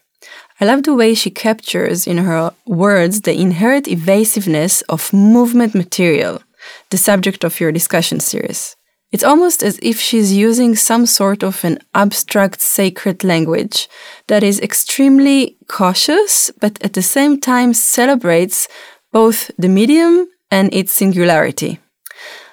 I 0.58 0.64
love 0.64 0.84
the 0.84 0.94
way 0.94 1.12
she 1.12 1.30
captures 1.30 2.06
in 2.06 2.16
her 2.16 2.54
words 2.64 3.20
the 3.20 3.38
inherent 3.38 3.86
evasiveness 3.86 4.80
of 4.88 5.12
movement 5.12 5.74
material, 5.74 6.40
the 6.88 6.96
subject 6.96 7.44
of 7.44 7.60
your 7.60 7.70
discussion 7.70 8.18
series. 8.18 8.77
It's 9.10 9.24
almost 9.24 9.62
as 9.62 9.78
if 9.82 9.98
she's 9.98 10.34
using 10.34 10.76
some 10.76 11.06
sort 11.06 11.42
of 11.42 11.64
an 11.64 11.78
abstract 11.94 12.60
sacred 12.60 13.24
language 13.24 13.88
that 14.26 14.42
is 14.42 14.60
extremely 14.60 15.56
cautious, 15.66 16.50
but 16.60 16.82
at 16.84 16.92
the 16.92 17.02
same 17.02 17.40
time 17.40 17.72
celebrates 17.72 18.68
both 19.10 19.50
the 19.56 19.68
medium 19.68 20.28
and 20.50 20.72
its 20.74 20.92
singularity. 20.92 21.80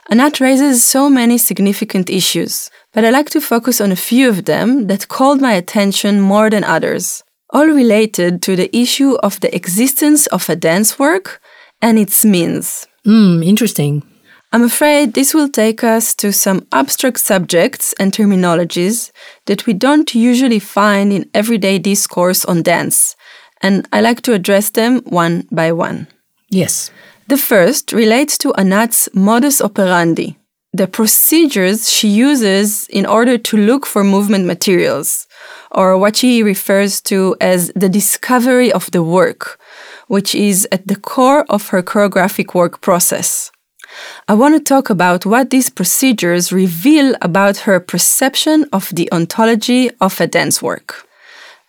Anat 0.10 0.40
raises 0.40 0.84
so 0.84 1.10
many 1.10 1.38
significant 1.38 2.10
issues, 2.10 2.70
but 2.94 3.04
I 3.04 3.10
like 3.10 3.30
to 3.32 3.42
focus 3.42 3.82
on 3.82 3.92
a 3.92 3.98
few 3.98 4.30
of 4.30 4.46
them 4.46 4.88
that 4.88 5.10
called 5.10 5.42
my 5.42 5.54
attention 5.54 6.22
more 6.22 6.50
than 6.50 6.64
others, 6.64 7.24
all 7.50 7.66
related 7.66 8.42
to 8.44 8.56
the 8.56 8.74
issue 8.76 9.16
of 9.16 9.40
the 9.42 9.54
existence 9.54 10.28
of 10.28 10.50
a 10.50 10.56
dance 10.56 10.98
work 10.98 11.42
and 11.82 12.00
its 12.00 12.24
means. 12.24 12.88
Hmm, 13.04 13.44
interesting. 13.44 14.04
I'm 14.56 14.64
afraid 14.64 15.16
this 15.16 15.34
will 15.34 15.50
take 15.50 15.84
us 15.84 16.16
to 16.16 16.32
some 16.32 16.66
abstract 16.72 17.20
subjects 17.20 17.94
and 18.00 18.14
terminologies 18.14 19.12
that 19.48 19.66
we 19.66 19.74
don't 19.74 20.16
usually 20.16 20.60
find 20.60 21.12
in 21.12 21.30
everyday 21.34 21.78
discourse 21.78 22.46
on 22.46 22.64
dance, 22.64 23.18
and 23.62 23.86
I 23.92 24.00
like 24.00 24.22
to 24.22 24.32
address 24.32 24.70
them 24.70 25.02
one 25.08 25.46
by 25.52 25.74
one. 25.74 26.08
Yes. 26.50 26.90
The 27.28 27.38
first 27.38 27.92
relates 27.92 28.38
to 28.38 28.54
Anat's 28.54 29.10
modus 29.14 29.60
operandi, 29.60 30.38
the 30.72 30.88
procedures 30.88 31.92
she 31.92 32.08
uses 32.08 32.88
in 32.88 33.06
order 33.06 33.38
to 33.38 33.58
look 33.58 33.86
for 33.86 34.06
movement 34.06 34.46
materials, 34.46 35.28
or 35.72 35.98
what 35.98 36.16
she 36.16 36.44
refers 36.44 37.02
to 37.02 37.36
as 37.42 37.74
the 37.76 37.90
discovery 37.90 38.72
of 38.72 38.90
the 38.92 39.04
work, 39.04 39.60
which 40.08 40.34
is 40.34 40.66
at 40.72 40.88
the 40.88 40.96
core 40.96 41.44
of 41.50 41.68
her 41.72 41.84
choreographic 41.84 42.54
work 42.56 42.80
process. 42.80 43.52
I 44.28 44.34
want 44.34 44.56
to 44.56 44.60
talk 44.60 44.90
about 44.90 45.26
what 45.26 45.50
these 45.50 45.70
procedures 45.70 46.52
reveal 46.52 47.16
about 47.22 47.58
her 47.58 47.80
perception 47.80 48.66
of 48.72 48.90
the 48.96 49.12
ontology 49.12 49.92
of 50.02 50.20
a 50.20 50.28
dance 50.28 50.62
work. 50.62 51.08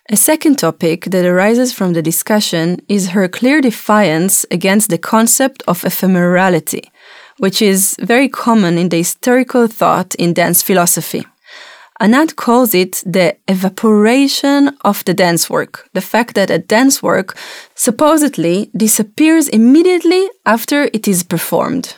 A 0.09 0.15
second 0.15 0.57
topic 0.57 1.05
that 1.05 1.25
arises 1.25 1.73
from 1.73 1.91
the 1.91 2.01
discussion 2.01 2.79
is 2.87 3.09
her 3.09 3.27
clear 3.27 3.59
defiance 3.59 4.45
against 4.49 4.89
the 4.89 4.97
concept 4.97 5.63
of 5.67 5.81
ephemerality, 5.81 6.89
which 7.39 7.61
is 7.61 7.97
very 7.99 8.29
common 8.29 8.77
in 8.77 8.87
the 8.89 8.97
historical 8.97 9.67
thought 9.67 10.15
in 10.15 10.33
dance 10.33 10.61
philosophy. 10.61 11.25
Anat 11.99 12.35
calls 12.35 12.73
it 12.73 13.03
the 13.05 13.35
evaporation 13.47 14.77
of 14.85 15.03
the 15.05 15.13
dance 15.13 15.49
work, 15.49 15.89
the 15.93 16.01
fact 16.01 16.35
that 16.35 16.51
a 16.51 16.59
dance 16.59 17.03
work 17.03 17.35
supposedly 17.75 18.69
disappears 18.77 19.47
immediately 19.49 20.29
after 20.45 20.83
it 20.93 21.07
is 21.07 21.23
performed. 21.23 21.95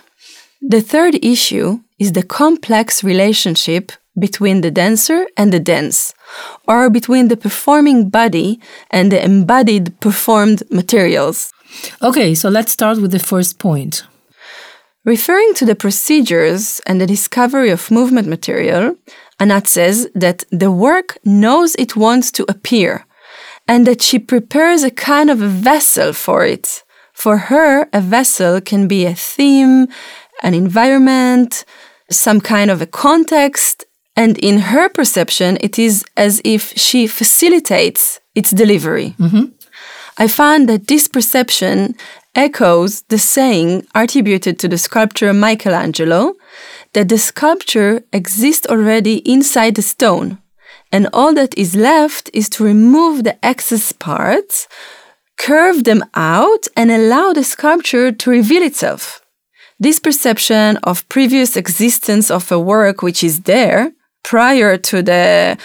The 0.62 0.82
third 0.82 1.24
issue 1.24 1.80
is 2.00 2.12
the 2.12 2.24
complex 2.24 3.04
relationship 3.04 3.94
between 4.18 4.60
the 4.60 4.72
dancer 4.72 5.26
and 5.38 5.54
the 5.54 5.60
dance, 5.60 6.14
or 6.68 6.90
between 6.90 7.30
the 7.30 7.38
performing 7.38 8.10
body 8.10 8.60
and 8.92 9.12
the 9.12 9.24
embodied 9.24 9.98
performed 10.02 10.64
materials. 10.70 11.54
Okay, 12.02 12.36
so 12.36 12.50
let's 12.50 12.74
start 12.74 13.00
with 13.00 13.12
the 13.12 13.20
first 13.20 13.58
point. 13.58 14.04
Referring 15.06 15.54
to 15.54 15.66
the 15.66 15.76
procedures 15.76 16.82
and 16.86 17.00
the 17.00 17.08
discovery 17.08 17.70
of 17.70 17.90
movement 17.90 18.28
material, 18.28 18.96
Anat 19.40 19.68
says 19.68 20.10
that 20.14 20.44
the 20.52 20.72
work 20.72 21.18
knows 21.24 21.76
it 21.76 21.96
wants 21.96 22.32
to 22.32 22.46
appear 22.50 23.06
and 23.66 23.88
that 23.88 24.02
she 24.02 24.20
prepares 24.20 24.84
a 24.84 24.92
kind 24.92 25.30
of 25.30 25.42
a 25.42 25.48
vessel 25.48 26.12
for 26.12 26.44
it. 26.44 26.84
For 27.14 27.38
her, 27.38 27.88
a 27.94 28.02
vessel 28.02 28.62
can 28.62 28.88
be 28.88 29.06
a 29.06 29.14
theme, 29.14 29.88
an 30.42 30.54
environment, 30.54 31.66
some 32.10 32.42
kind 32.42 32.72
of 32.72 32.82
a 32.82 32.86
context, 32.86 33.86
and 34.16 34.38
in 34.40 34.60
her 34.60 34.90
perception, 34.90 35.58
it 35.62 35.80
is 35.80 36.04
as 36.18 36.42
if 36.44 36.74
she 36.78 37.08
facilitates 37.08 38.20
its 38.36 38.52
delivery. 38.52 39.16
Mm-hmm. 39.20 39.46
I 40.18 40.28
found 40.28 40.68
that 40.68 40.88
this 40.88 41.08
perception 41.08 41.96
echoes 42.36 43.04
the 43.04 43.18
saying 43.18 43.88
attributed 43.96 44.60
to 44.60 44.68
the 44.68 44.78
sculptor 44.78 45.34
Michelangelo 45.34 46.36
that 46.94 47.10
the 47.10 47.18
sculpture 47.18 48.04
exists 48.12 48.68
already 48.68 49.18
inside 49.30 49.76
the 49.76 49.82
stone, 49.82 50.38
and 50.92 51.08
all 51.14 51.34
that 51.36 51.58
is 51.58 51.76
left 51.76 52.30
is 52.34 52.50
to 52.50 52.64
remove 52.64 53.24
the 53.24 53.44
excess 53.46 53.92
parts, 53.92 54.68
curve 55.38 55.86
them 55.86 56.04
out, 56.16 56.68
and 56.76 56.92
allow 56.92 57.32
the 57.32 57.44
sculpture 57.44 58.12
to 58.12 58.30
reveal 58.30 58.64
itself. 58.64 59.22
This 59.80 60.00
perception 60.00 60.78
of 60.84 61.08
previous 61.08 61.56
existence 61.56 62.30
of 62.30 62.52
a 62.52 62.60
work 62.60 63.02
which 63.02 63.24
is 63.24 63.42
there 63.42 63.94
prior 64.24 64.78
to 64.78 65.02
the 65.02 65.58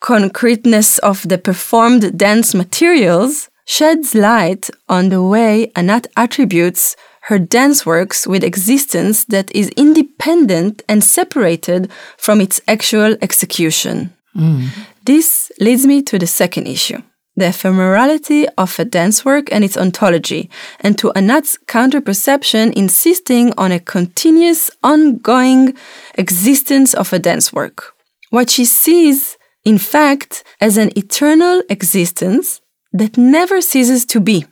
concreteness 0.00 0.98
of 0.98 1.28
the 1.28 1.38
performed 1.38 2.18
dance 2.18 2.52
materials 2.54 3.48
sheds 3.66 4.14
light 4.14 4.70
on 4.88 5.10
the 5.10 5.22
way 5.22 5.70
Anat 5.76 6.08
attributes 6.16 6.96
her 7.22 7.38
dance 7.38 7.86
works 7.86 8.26
with 8.26 8.42
existence 8.42 9.24
that 9.26 9.54
is 9.54 9.68
independent 9.76 10.82
and 10.88 11.04
separated 11.04 11.88
from 12.16 12.40
its 12.40 12.60
actual 12.66 13.16
execution. 13.22 14.12
Mm. 14.34 14.68
This 15.04 15.52
leads 15.60 15.86
me 15.86 16.02
to 16.02 16.18
the 16.18 16.26
second 16.26 16.66
issue 16.66 17.02
the 17.40 17.46
ephemerality 17.46 18.46
of 18.56 18.78
a 18.78 18.84
dance 18.84 19.24
work 19.24 19.48
and 19.50 19.64
its 19.64 19.76
ontology, 19.76 20.48
and 20.80 20.96
to 20.98 21.10
Anat's 21.12 21.58
counter-perception 21.66 22.72
insisting 22.74 23.52
on 23.58 23.72
a 23.72 23.80
continuous, 23.80 24.70
ongoing 24.82 25.74
existence 26.14 26.94
of 26.94 27.12
a 27.12 27.18
dance 27.18 27.52
work. 27.52 27.94
What 28.30 28.50
she 28.50 28.64
sees, 28.64 29.36
in 29.64 29.78
fact, 29.78 30.44
as 30.60 30.76
an 30.76 30.96
eternal 30.96 31.62
existence 31.68 32.60
that 32.92 33.16
never 33.16 33.60
ceases 33.60 34.04
to 34.06 34.20
be, 34.20 34.46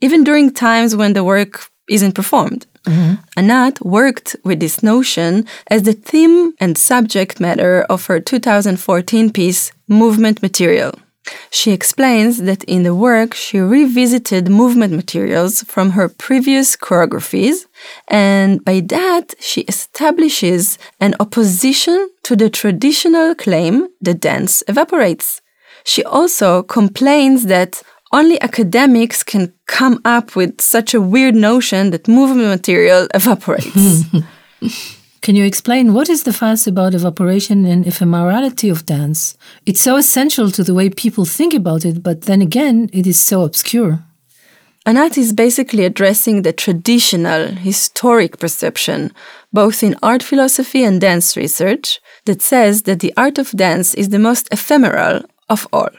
even 0.00 0.24
during 0.24 0.52
times 0.52 0.96
when 0.96 1.12
the 1.12 1.24
work 1.24 1.68
isn't 1.88 2.14
performed. 2.14 2.66
Mm-hmm. 2.84 3.14
Anat 3.36 3.84
worked 3.84 4.34
with 4.44 4.58
this 4.58 4.82
notion 4.82 5.46
as 5.68 5.82
the 5.82 5.92
theme 5.92 6.54
and 6.58 6.76
subject 6.76 7.38
matter 7.38 7.82
of 7.88 8.06
her 8.06 8.18
2014 8.18 9.32
piece, 9.32 9.72
Movement 9.86 10.42
Material. 10.42 10.92
She 11.50 11.70
explains 11.72 12.38
that 12.38 12.64
in 12.64 12.82
the 12.82 12.94
work 12.94 13.34
she 13.34 13.58
revisited 13.58 14.48
movement 14.48 14.92
materials 14.92 15.62
from 15.62 15.90
her 15.90 16.08
previous 16.08 16.76
choreographies, 16.76 17.66
and 18.08 18.64
by 18.64 18.80
that 18.88 19.34
she 19.38 19.60
establishes 19.62 20.78
an 21.00 21.14
opposition 21.20 22.08
to 22.24 22.34
the 22.34 22.50
traditional 22.50 23.34
claim 23.34 23.88
that 24.00 24.20
dance 24.20 24.62
evaporates. 24.66 25.40
She 25.84 26.02
also 26.04 26.62
complains 26.62 27.46
that 27.46 27.82
only 28.12 28.40
academics 28.40 29.22
can 29.22 29.52
come 29.66 30.00
up 30.04 30.36
with 30.36 30.60
such 30.60 30.92
a 30.94 31.00
weird 31.00 31.34
notion 31.34 31.90
that 31.90 32.08
movement 32.08 32.48
material 32.48 33.08
evaporates. 33.14 34.04
Can 35.22 35.36
you 35.36 35.44
explain 35.44 35.94
what 35.94 36.08
is 36.08 36.24
the 36.24 36.32
fuss 36.32 36.66
about 36.66 36.94
evaporation 36.94 37.64
and 37.64 37.84
ephemerality 37.84 38.72
of 38.72 38.84
dance? 38.84 39.36
It's 39.64 39.80
so 39.80 39.94
essential 39.96 40.50
to 40.50 40.64
the 40.64 40.74
way 40.74 40.90
people 40.90 41.24
think 41.24 41.54
about 41.54 41.84
it, 41.84 42.02
but 42.02 42.22
then 42.22 42.42
again, 42.42 42.90
it 42.92 43.06
is 43.06 43.20
so 43.20 43.42
obscure. 43.42 44.02
Anat 44.84 45.16
is 45.16 45.32
basically 45.32 45.84
addressing 45.84 46.42
the 46.42 46.52
traditional, 46.52 47.52
historic 47.52 48.40
perception, 48.40 49.12
both 49.52 49.84
in 49.84 49.94
art 50.02 50.24
philosophy 50.24 50.82
and 50.82 51.00
dance 51.00 51.36
research, 51.36 52.00
that 52.24 52.42
says 52.42 52.82
that 52.82 52.98
the 52.98 53.14
art 53.16 53.38
of 53.38 53.52
dance 53.52 53.94
is 53.94 54.08
the 54.08 54.18
most 54.18 54.48
ephemeral 54.50 55.22
of 55.48 55.68
all 55.72 55.90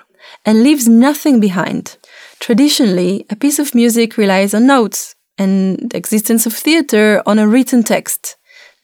and 0.46 0.64
leaves 0.64 0.90
nothing 0.90 1.40
behind. 1.40 1.98
Traditionally, 2.42 3.26
a 3.30 3.38
piece 3.38 3.58
of 3.58 3.74
music 3.74 4.18
relies 4.18 4.54
on 4.54 4.68
notes, 4.68 5.16
and 5.38 5.90
the 5.92 5.98
existence 5.98 6.46
of 6.46 6.54
theater 6.54 7.24
on 7.26 7.40
a 7.40 7.48
written 7.48 7.84
text. 7.84 8.36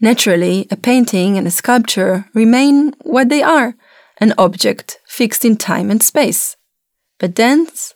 Naturally, 0.02 0.68
a 0.72 0.78
painting 0.78 1.38
and 1.38 1.46
a 1.46 1.52
sculpture 1.52 2.26
remain 2.34 2.94
what 3.04 3.30
they 3.30 3.44
are 3.44 3.76
an 4.20 4.34
object 4.38 5.00
fixed 5.06 5.46
in 5.46 5.56
time 5.58 5.90
and 5.90 6.04
space. 6.04 6.58
But 7.20 7.34
dance 7.34 7.96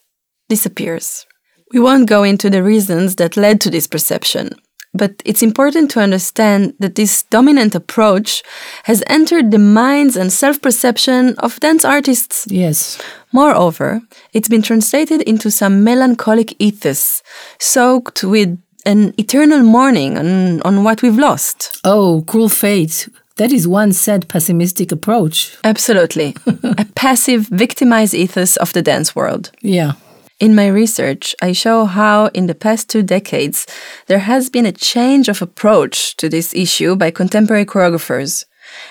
disappears. 0.50 1.26
We 1.74 1.80
won't 1.80 2.10
go 2.10 2.24
into 2.24 2.50
the 2.50 2.64
reasons 2.64 3.16
that 3.16 3.38
led 3.38 3.60
to 3.62 3.70
this 3.70 3.88
perception, 3.88 4.52
but 4.94 5.22
it's 5.26 5.42
important 5.42 5.90
to 5.92 6.02
understand 6.02 6.76
that 6.80 6.96
this 6.96 7.24
dominant 7.24 7.74
approach 7.74 8.44
has 8.84 9.04
entered 9.08 9.50
the 9.52 9.60
minds 9.60 10.16
and 10.16 10.32
self 10.32 10.62
perception 10.62 11.36
of 11.40 11.60
dance 11.60 11.84
artists. 11.84 12.46
Yes. 12.48 13.02
Moreover, 13.32 14.02
it's 14.34 14.50
been 14.50 14.62
translated 14.62 15.22
into 15.22 15.50
some 15.50 15.84
melancholic 15.84 16.56
ethos, 16.60 17.24
soaked 17.60 18.24
with 18.24 18.60
an 18.86 19.14
eternal 19.18 19.64
mourning 19.64 20.18
on, 20.18 20.62
on 20.62 20.84
what 20.84 21.02
we've 21.02 21.18
lost. 21.18 21.80
Oh, 21.84 22.24
cruel 22.28 22.50
fate. 22.50 23.08
That 23.38 23.52
is 23.52 23.68
one 23.68 23.94
sad 23.94 24.28
pessimistic 24.28 24.92
approach. 24.92 25.58
Absolutely. 25.64 26.36
a 26.64 26.86
passive, 26.96 27.48
victimized 27.48 28.14
ethos 28.14 28.58
of 28.58 28.74
the 28.74 28.82
dance 28.82 29.16
world. 29.16 29.52
Yeah. 29.62 29.94
In 30.40 30.56
my 30.56 30.68
research, 30.68 31.36
I 31.42 31.54
show 31.54 31.86
how, 31.86 32.28
in 32.28 32.48
the 32.48 32.56
past 32.56 32.90
two 32.90 33.02
decades, 33.02 33.66
there 34.08 34.20
has 34.20 34.50
been 34.50 34.66
a 34.66 34.72
change 34.72 35.30
of 35.30 35.42
approach 35.42 36.16
to 36.18 36.30
this 36.30 36.54
issue 36.54 36.96
by 36.96 37.12
contemporary 37.12 37.66
choreographers. 37.66 38.46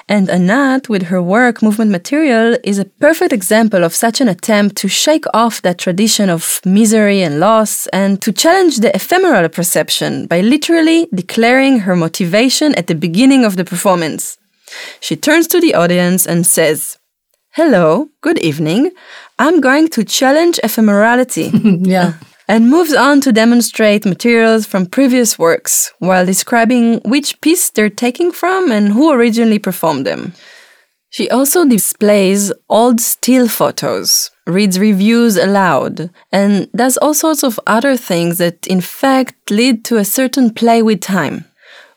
And 0.08 0.28
Anat, 0.28 0.88
with 0.88 1.04
her 1.04 1.22
work 1.22 1.62
Movement 1.62 1.90
Material, 1.90 2.56
is 2.64 2.78
a 2.78 2.84
perfect 2.84 3.32
example 3.32 3.84
of 3.84 3.94
such 3.94 4.20
an 4.20 4.28
attempt 4.28 4.76
to 4.76 4.88
shake 4.88 5.24
off 5.32 5.62
that 5.62 5.78
tradition 5.78 6.28
of 6.28 6.60
misery 6.64 7.22
and 7.22 7.40
loss 7.40 7.86
and 7.88 8.20
to 8.22 8.32
challenge 8.32 8.78
the 8.78 8.94
ephemeral 8.94 9.48
perception 9.48 10.26
by 10.26 10.40
literally 10.40 11.08
declaring 11.14 11.80
her 11.80 11.96
motivation 11.96 12.74
at 12.74 12.86
the 12.86 12.94
beginning 12.94 13.44
of 13.44 13.56
the 13.56 13.64
performance. 13.64 14.38
She 15.00 15.16
turns 15.16 15.46
to 15.48 15.60
the 15.60 15.74
audience 15.74 16.26
and 16.26 16.46
says, 16.46 16.98
Hello, 17.50 18.08
good 18.22 18.38
evening. 18.38 18.90
I'm 19.38 19.60
going 19.60 19.88
to 19.88 20.04
challenge 20.04 20.58
ephemerality. 20.64 21.50
yeah. 21.86 22.14
And 22.48 22.70
moves 22.70 22.94
on 22.94 23.20
to 23.22 23.32
demonstrate 23.32 24.04
materials 24.04 24.66
from 24.66 24.86
previous 24.86 25.38
works 25.38 25.92
while 25.98 26.26
describing 26.26 27.00
which 27.00 27.40
piece 27.40 27.70
they're 27.70 27.90
taking 27.90 28.32
from 28.32 28.70
and 28.70 28.92
who 28.92 29.10
originally 29.12 29.58
performed 29.58 30.06
them. 30.06 30.32
She 31.10 31.28
also 31.28 31.66
displays 31.66 32.52
old 32.70 32.98
still 32.98 33.46
photos, 33.46 34.30
reads 34.46 34.78
reviews 34.78 35.36
aloud, 35.36 36.10
and 36.32 36.72
does 36.72 36.96
all 36.96 37.12
sorts 37.12 37.44
of 37.44 37.60
other 37.66 37.98
things 37.98 38.38
that 38.38 38.66
in 38.66 38.80
fact 38.80 39.50
lead 39.50 39.84
to 39.84 39.98
a 39.98 40.06
certain 40.06 40.54
play 40.54 40.80
with 40.82 41.00
time. 41.00 41.44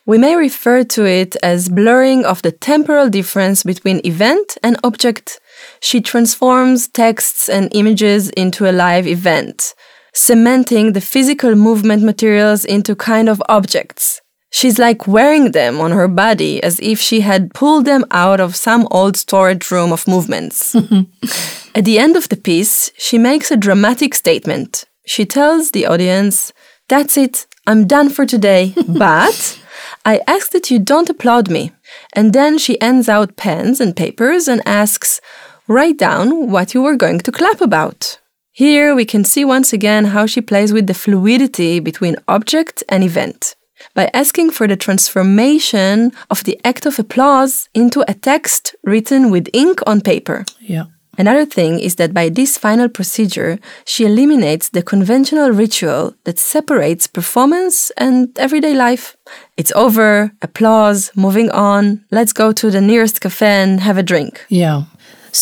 We 0.04 0.18
may 0.18 0.36
refer 0.36 0.84
to 0.84 1.04
it 1.04 1.34
as 1.42 1.68
blurring 1.68 2.26
of 2.26 2.42
the 2.42 2.52
temporal 2.52 3.08
difference 3.08 3.64
between 3.64 4.06
event 4.06 4.58
and 4.62 4.76
object. 4.84 5.40
She 5.80 6.00
transforms 6.00 6.86
texts 6.86 7.48
and 7.48 7.74
images 7.74 8.28
into 8.30 8.70
a 8.70 8.72
live 8.72 9.06
event, 9.06 9.74
cementing 10.16 10.92
the 10.92 11.00
physical 11.00 11.54
movement 11.54 12.02
materials 12.02 12.64
into 12.64 12.96
kind 12.96 13.28
of 13.28 13.42
objects. 13.48 14.22
She's 14.50 14.78
like 14.78 15.06
wearing 15.06 15.52
them 15.52 15.80
on 15.80 15.90
her 15.90 16.08
body 16.08 16.62
as 16.62 16.80
if 16.80 17.00
she 17.00 17.20
had 17.20 17.52
pulled 17.52 17.84
them 17.84 18.04
out 18.10 18.40
of 18.40 18.56
some 18.56 18.88
old 18.90 19.16
storage 19.16 19.70
room 19.70 19.92
of 19.92 20.08
movements. 20.08 20.74
At 21.74 21.84
the 21.84 21.98
end 21.98 22.16
of 22.16 22.28
the 22.30 22.36
piece, 22.38 22.90
she 22.96 23.18
makes 23.18 23.50
a 23.50 23.56
dramatic 23.56 24.14
statement. 24.14 24.84
She 25.04 25.26
tells 25.26 25.72
the 25.72 25.84
audience, 25.84 26.52
That's 26.88 27.18
it, 27.18 27.46
I'm 27.66 27.86
done 27.86 28.08
for 28.08 28.24
today, 28.24 28.72
but 28.88 29.60
I 30.06 30.22
ask 30.26 30.52
that 30.52 30.70
you 30.70 30.78
don't 30.78 31.10
applaud 31.10 31.50
me. 31.50 31.72
And 32.14 32.32
then 32.32 32.56
she 32.56 32.80
ends 32.80 33.08
out 33.08 33.36
pens 33.36 33.80
and 33.80 33.94
papers 33.94 34.48
and 34.48 34.62
asks, 34.64 35.20
Write 35.68 35.98
down 35.98 36.50
what 36.50 36.72
you 36.72 36.80
were 36.80 36.96
going 36.96 37.18
to 37.18 37.32
clap 37.32 37.60
about. 37.60 38.18
Here 38.56 38.94
we 38.94 39.04
can 39.04 39.22
see 39.22 39.44
once 39.44 39.74
again 39.74 40.06
how 40.06 40.24
she 40.24 40.40
plays 40.40 40.72
with 40.72 40.86
the 40.86 40.94
fluidity 40.94 41.78
between 41.78 42.16
object 42.26 42.82
and 42.88 43.04
event 43.04 43.54
by 43.92 44.08
asking 44.14 44.52
for 44.52 44.66
the 44.66 44.78
transformation 44.78 46.10
of 46.30 46.42
the 46.44 46.58
act 46.64 46.86
of 46.86 46.98
applause 46.98 47.68
into 47.74 48.02
a 48.08 48.14
text 48.14 48.74
written 48.82 49.30
with 49.30 49.50
ink 49.52 49.80
on 49.86 50.00
paper. 50.00 50.46
Yeah. 50.58 50.84
Another 51.18 51.44
thing 51.44 51.78
is 51.78 51.96
that 51.96 52.14
by 52.14 52.30
this 52.30 52.56
final 52.56 52.88
procedure, 52.88 53.58
she 53.84 54.06
eliminates 54.06 54.70
the 54.70 54.82
conventional 54.82 55.50
ritual 55.50 56.14
that 56.24 56.38
separates 56.38 57.06
performance 57.06 57.90
and 57.98 58.38
everyday 58.38 58.74
life. 58.74 59.18
It's 59.58 59.72
over, 59.72 60.32
applause, 60.40 61.10
moving 61.14 61.50
on, 61.50 62.04
let's 62.10 62.32
go 62.32 62.52
to 62.52 62.70
the 62.70 62.80
nearest 62.80 63.20
cafe 63.20 63.62
and 63.62 63.80
have 63.80 63.98
a 63.98 64.02
drink. 64.02 64.46
Yeah. 64.48 64.84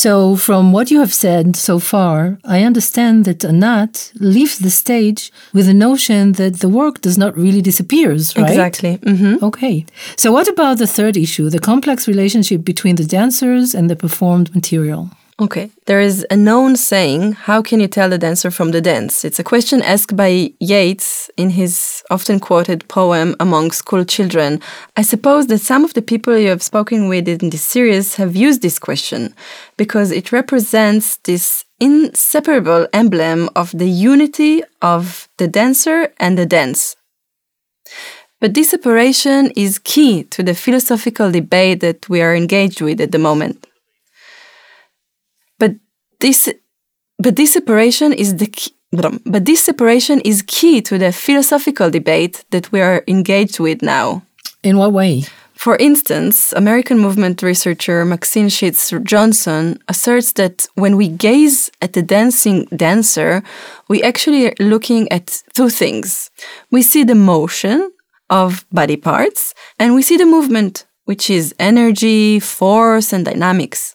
So, 0.02 0.34
from 0.36 0.72
what 0.72 0.90
you 0.90 0.98
have 1.04 1.14
said 1.14 1.54
so 1.54 1.78
far, 1.78 2.38
I 2.56 2.64
understand 2.64 3.24
that 3.26 3.44
Anat 3.44 4.12
leaves 4.18 4.58
the 4.58 4.70
stage 4.70 5.30
with 5.52 5.66
the 5.66 5.74
notion 5.88 6.32
that 6.32 6.54
the 6.62 6.68
work 6.68 7.00
does 7.00 7.16
not 7.16 7.36
really 7.36 7.62
disappears, 7.62 8.36
right? 8.36 8.50
Exactly. 8.50 8.94
hmm 9.12 9.36
Okay. 9.50 9.86
So, 10.16 10.32
what 10.32 10.48
about 10.48 10.78
the 10.78 10.86
third 10.96 11.16
issue, 11.16 11.48
the 11.48 11.60
complex 11.70 12.08
relationship 12.08 12.64
between 12.64 12.96
the 12.96 13.04
dancers 13.18 13.74
and 13.74 13.88
the 13.88 13.96
performed 13.96 14.48
material? 14.54 15.02
Okay. 15.40 15.70
There 15.86 16.00
is 16.00 16.24
a 16.30 16.36
known 16.36 16.76
saying, 16.76 17.32
how 17.32 17.60
can 17.60 17.80
you 17.80 17.88
tell 17.88 18.08
the 18.08 18.18
dancer 18.18 18.52
from 18.52 18.70
the 18.70 18.80
dance? 18.80 19.24
It's 19.24 19.40
a 19.40 19.44
question 19.44 19.82
asked 19.82 20.14
by 20.14 20.52
Yeats 20.60 21.28
in 21.36 21.50
his 21.50 22.04
often 22.08 22.38
quoted 22.38 22.86
poem 22.86 23.34
Among 23.40 23.72
School 23.72 24.04
Children. 24.04 24.60
I 24.96 25.02
suppose 25.02 25.48
that 25.48 25.58
some 25.58 25.84
of 25.84 25.94
the 25.94 26.02
people 26.02 26.38
you 26.38 26.50
have 26.50 26.62
spoken 26.62 27.08
with 27.08 27.26
in 27.26 27.50
this 27.50 27.64
series 27.64 28.14
have 28.14 28.36
used 28.36 28.62
this 28.62 28.78
question 28.78 29.34
because 29.76 30.12
it 30.12 30.30
represents 30.30 31.16
this 31.24 31.64
inseparable 31.80 32.86
emblem 32.92 33.50
of 33.56 33.72
the 33.72 33.90
unity 33.90 34.62
of 34.82 35.28
the 35.38 35.48
dancer 35.48 36.12
and 36.20 36.38
the 36.38 36.46
dance. 36.46 36.94
But 38.40 38.54
this 38.54 38.70
separation 38.70 39.50
is 39.56 39.80
key 39.80 40.24
to 40.24 40.44
the 40.44 40.54
philosophical 40.54 41.32
debate 41.32 41.80
that 41.80 42.08
we 42.08 42.22
are 42.22 42.36
engaged 42.36 42.80
with 42.80 43.00
at 43.00 43.10
the 43.10 43.18
moment. 43.18 43.66
But 46.14 46.20
this, 46.20 46.48
but 47.18 47.36
this 47.36 47.52
separation 47.52 48.12
is 48.12 48.36
the 48.36 48.46
key, 48.46 48.72
but 48.92 49.44
this 49.44 49.64
separation 49.64 50.20
is 50.20 50.42
key 50.46 50.80
to 50.82 50.98
the 50.98 51.12
philosophical 51.12 51.90
debate 51.90 52.44
that 52.50 52.70
we 52.70 52.80
are 52.80 53.02
engaged 53.08 53.58
with 53.58 53.82
now. 53.82 54.22
In 54.62 54.78
what 54.78 54.92
way? 54.92 55.24
For 55.54 55.76
instance, 55.76 56.52
American 56.52 56.98
movement 56.98 57.42
researcher 57.42 58.04
Maxine 58.04 58.48
Sheets 58.48 58.92
Johnstone 59.02 59.78
asserts 59.88 60.32
that 60.32 60.66
when 60.74 60.96
we 60.96 61.08
gaze 61.08 61.70
at 61.80 61.94
the 61.94 62.02
dancing 62.02 62.66
dancer, 62.76 63.42
we 63.88 64.02
actually 64.02 64.48
are 64.48 64.54
looking 64.60 65.10
at 65.10 65.42
two 65.54 65.70
things. 65.70 66.30
We 66.70 66.82
see 66.82 67.04
the 67.04 67.14
motion 67.14 67.90
of 68.30 68.64
body 68.70 68.96
parts 68.96 69.54
and 69.78 69.94
we 69.94 70.02
see 70.02 70.16
the 70.16 70.26
movement, 70.26 70.86
which 71.04 71.30
is 71.30 71.54
energy, 71.58 72.40
force, 72.40 73.12
and 73.12 73.24
dynamics. 73.24 73.93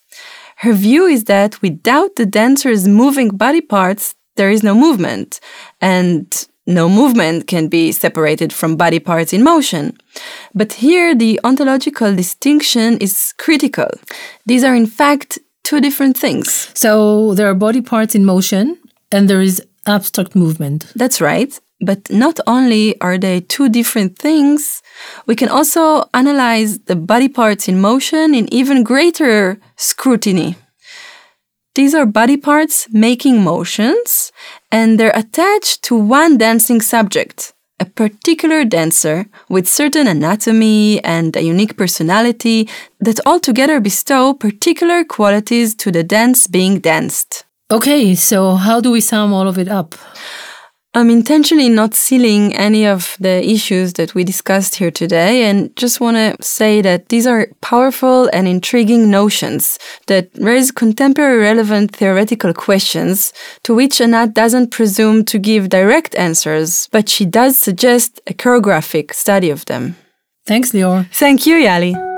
Her 0.59 0.73
view 0.73 1.05
is 1.05 1.23
that 1.25 1.61
without 1.61 2.15
the 2.17 2.25
dancer's 2.25 2.87
moving 2.87 3.29
body 3.29 3.61
parts, 3.61 4.15
there 4.35 4.51
is 4.51 4.61
no 4.61 4.75
movement. 4.75 5.39
And 5.79 6.25
no 6.67 6.89
movement 6.89 7.47
can 7.47 7.67
be 7.67 7.91
separated 7.91 8.51
from 8.53 8.75
body 8.75 8.99
parts 8.99 9.33
in 9.33 9.43
motion. 9.43 9.97
But 10.53 10.73
here, 10.73 11.15
the 11.15 11.39
ontological 11.43 12.13
distinction 12.15 12.97
is 12.99 13.33
critical. 13.37 13.89
These 14.45 14.63
are, 14.63 14.75
in 14.75 14.85
fact, 14.85 15.39
two 15.63 15.79
different 15.79 16.17
things. 16.17 16.69
So 16.75 17.33
there 17.35 17.47
are 17.49 17.55
body 17.55 17.81
parts 17.81 18.13
in 18.13 18.25
motion 18.25 18.77
and 19.11 19.29
there 19.29 19.41
is 19.41 19.65
abstract 19.87 20.35
movement. 20.35 20.91
That's 20.95 21.21
right. 21.21 21.59
But 21.81 22.11
not 22.11 22.39
only 22.45 22.99
are 22.99 23.17
they 23.17 23.39
two 23.39 23.69
different 23.69 24.17
things, 24.17 24.81
we 25.25 25.35
can 25.35 25.47
also 25.47 26.09
analyze 26.13 26.79
the 26.79 26.95
body 26.95 27.29
parts 27.29 27.67
in 27.69 27.79
motion 27.79 28.35
in 28.35 28.53
even 28.53 28.83
greater 28.83 29.59
scrutiny. 29.77 30.55
These 31.75 31.95
are 31.95 32.05
body 32.05 32.35
parts 32.35 32.87
making 32.91 33.41
motions, 33.41 34.33
and 34.71 34.99
they're 34.99 35.15
attached 35.15 35.83
to 35.83 35.95
one 35.95 36.37
dancing 36.37 36.81
subject, 36.81 37.53
a 37.79 37.85
particular 37.85 38.65
dancer 38.65 39.27
with 39.47 39.69
certain 39.69 40.05
anatomy 40.05 41.01
and 41.03 41.37
a 41.37 41.43
unique 41.43 41.77
personality 41.77 42.67
that 42.99 43.25
altogether 43.25 43.79
bestow 43.79 44.33
particular 44.33 45.05
qualities 45.05 45.73
to 45.75 45.91
the 45.91 46.03
dance 46.03 46.47
being 46.47 46.79
danced. 46.79 47.45
Okay, 47.71 48.15
so 48.15 48.55
how 48.55 48.81
do 48.81 48.91
we 48.91 48.99
sum 48.99 49.31
all 49.31 49.47
of 49.47 49.57
it 49.57 49.69
up? 49.69 49.95
I'm 50.95 51.11
intentionally 51.11 51.69
not 51.69 51.93
sealing 51.93 52.55
any 52.55 52.87
of 52.87 53.15
the 53.19 53.47
issues 53.47 53.93
that 53.93 54.15
we 54.15 54.23
discussed 54.23 54.73
here 54.73 54.89
today 54.89 55.43
and 55.43 55.75
just 55.75 56.01
want 56.01 56.17
to 56.17 56.35
say 56.43 56.81
that 56.81 57.09
these 57.09 57.27
are 57.27 57.47
powerful 57.61 58.27
and 58.33 58.47
intriguing 58.47 59.11
notions 59.11 59.77
that 60.07 60.29
raise 60.39 60.71
contemporary 60.71 61.37
relevant 61.43 61.95
theoretical 61.95 62.53
questions 62.55 63.33
to 63.63 63.75
which 63.75 64.01
Anat 64.01 64.33
doesn't 64.33 64.71
presume 64.71 65.25
to 65.25 65.37
give 65.37 65.69
direct 65.69 66.15
answers, 66.15 66.87
but 66.91 67.07
she 67.07 67.23
does 67.23 67.55
suggest 67.55 68.19
a 68.25 68.33
choreographic 68.33 69.13
study 69.13 69.51
of 69.51 69.65
them. 69.65 69.95
Thanks, 70.47 70.71
Lior. 70.71 71.05
Thank 71.13 71.45
you, 71.45 71.57
Yali. 71.57 72.08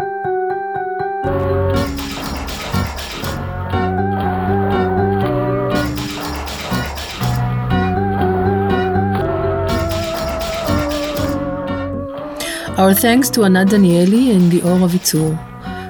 Our 12.82 12.96
thanks 12.96 13.30
to 13.36 13.44
Anat 13.44 13.68
Danieli 13.68 14.36
and 14.36 14.52
Lior 14.52 14.80
Avizoor. 14.86 15.38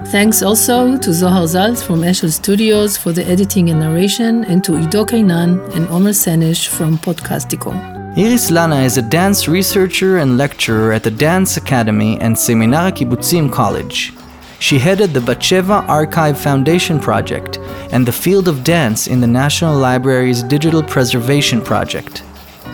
Thanks 0.07 0.43
also 0.43 0.97
to 0.97 1.13
Zohar 1.13 1.43
Zaltz 1.43 1.81
from 1.81 2.01
Eshel 2.01 2.29
Studios 2.29 2.97
for 2.97 3.13
the 3.13 3.25
editing 3.25 3.69
and 3.69 3.79
narration, 3.79 4.43
and 4.43 4.61
to 4.65 4.77
Ido 4.77 5.05
Kainan 5.05 5.73
and 5.73 5.87
Omer 5.87 6.11
Senesh 6.11 6.67
from 6.67 6.97
Podcastico. 6.97 7.71
Iris 8.17 8.51
Lana 8.51 8.81
is 8.81 8.97
a 8.97 9.01
dance 9.01 9.47
researcher 9.47 10.17
and 10.17 10.37
lecturer 10.37 10.91
at 10.91 11.03
the 11.03 11.11
Dance 11.11 11.55
Academy 11.55 12.19
and 12.19 12.37
Seminar 12.37 12.91
Kibbutzim 12.91 13.49
College. 13.49 14.11
She 14.59 14.77
headed 14.77 15.13
the 15.13 15.21
Batsheva 15.21 15.87
Archive 15.87 16.37
Foundation 16.37 16.99
Project 16.99 17.57
and 17.93 18.05
the 18.05 18.11
Field 18.23 18.49
of 18.49 18.65
Dance 18.65 19.07
in 19.07 19.21
the 19.21 19.33
National 19.41 19.77
Library's 19.77 20.43
Digital 20.43 20.83
Preservation 20.83 21.61
Project. 21.61 22.23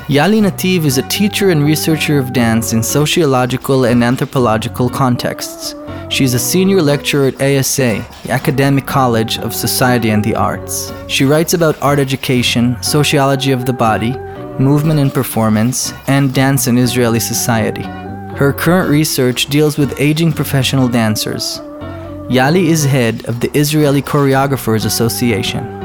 Yali 0.08 0.42
Nativ 0.42 0.86
is 0.86 0.98
a 0.98 1.08
teacher 1.10 1.50
and 1.50 1.66
researcher 1.66 2.18
of 2.18 2.32
dance 2.32 2.72
in 2.72 2.82
sociological 2.82 3.84
and 3.84 4.02
anthropological 4.02 4.90
contexts. 4.90 5.76
She 6.08 6.24
is 6.24 6.34
a 6.34 6.40
senior 6.40 6.82
lecturer 6.82 7.28
at 7.28 7.42
ASA, 7.42 8.06
the 8.24 8.32
Academic 8.32 8.86
College 8.86 9.38
of 9.40 9.54
Society 9.54 10.12
and 10.12 10.24
the 10.24 10.34
Arts. 10.34 10.94
She 11.10 11.26
writes 11.26 11.54
about 11.54 11.82
art 11.82 12.00
education, 12.00 12.82
sociology 12.82 13.52
of 13.52 13.66
the 13.66 13.74
body, 13.74 14.14
movement 14.58 15.02
and 15.02 15.14
performance, 15.14 15.92
and 16.08 16.34
dance 16.34 16.68
in 16.68 16.78
Israeli 16.78 17.20
society. 17.20 17.84
Her 18.38 18.54
current 18.54 18.90
research 18.90 19.48
deals 19.48 19.78
with 19.78 20.00
aging 20.00 20.32
professional 20.32 20.88
dancers. 20.88 21.60
Yali 22.30 22.68
is 22.68 22.86
head 22.86 23.28
of 23.28 23.42
the 23.42 23.52
Israeli 23.54 24.02
Choreographers 24.02 24.86
Association. 24.86 25.77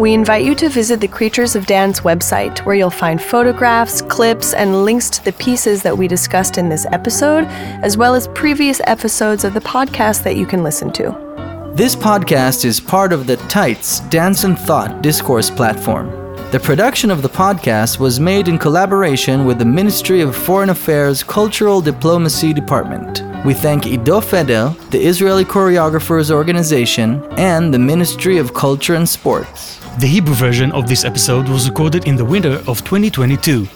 We 0.00 0.14
invite 0.14 0.46
you 0.46 0.54
to 0.54 0.70
visit 0.70 0.98
the 0.98 1.08
Creatures 1.08 1.54
of 1.54 1.66
Dance 1.66 2.00
website, 2.00 2.60
where 2.60 2.74
you'll 2.74 2.88
find 2.88 3.20
photographs, 3.20 4.00
clips, 4.00 4.54
and 4.54 4.82
links 4.82 5.10
to 5.10 5.22
the 5.22 5.32
pieces 5.34 5.82
that 5.82 5.98
we 5.98 6.08
discussed 6.08 6.56
in 6.56 6.70
this 6.70 6.86
episode, 6.86 7.44
as 7.84 7.98
well 7.98 8.14
as 8.14 8.26
previous 8.28 8.80
episodes 8.86 9.44
of 9.44 9.52
the 9.52 9.60
podcast 9.60 10.22
that 10.22 10.36
you 10.36 10.46
can 10.46 10.62
listen 10.62 10.90
to. 10.92 11.72
This 11.74 11.94
podcast 11.94 12.64
is 12.64 12.80
part 12.80 13.12
of 13.12 13.26
the 13.26 13.36
Tights 13.48 14.00
Dance 14.08 14.44
and 14.44 14.58
Thought 14.58 15.02
discourse 15.02 15.50
platform. 15.50 16.08
The 16.50 16.60
production 16.60 17.10
of 17.10 17.20
the 17.20 17.28
podcast 17.28 17.98
was 17.98 18.18
made 18.18 18.48
in 18.48 18.56
collaboration 18.56 19.44
with 19.44 19.58
the 19.58 19.66
Ministry 19.66 20.22
of 20.22 20.34
Foreign 20.34 20.70
Affairs 20.70 21.22
Cultural 21.22 21.82
Diplomacy 21.82 22.54
Department. 22.54 23.29
We 23.42 23.54
thank 23.54 23.86
Ido 23.86 24.20
Feder, 24.20 24.74
the 24.90 25.00
Israeli 25.02 25.46
Choreographers 25.46 26.30
Organization, 26.30 27.24
and 27.38 27.72
the 27.72 27.78
Ministry 27.78 28.36
of 28.36 28.52
Culture 28.52 28.96
and 28.96 29.08
Sports. 29.08 29.80
The 29.98 30.06
Hebrew 30.06 30.34
version 30.34 30.70
of 30.72 30.86
this 30.86 31.06
episode 31.06 31.48
was 31.48 31.66
recorded 31.66 32.06
in 32.06 32.16
the 32.16 32.24
winter 32.24 32.62
of 32.66 32.84
2022. 32.84 33.66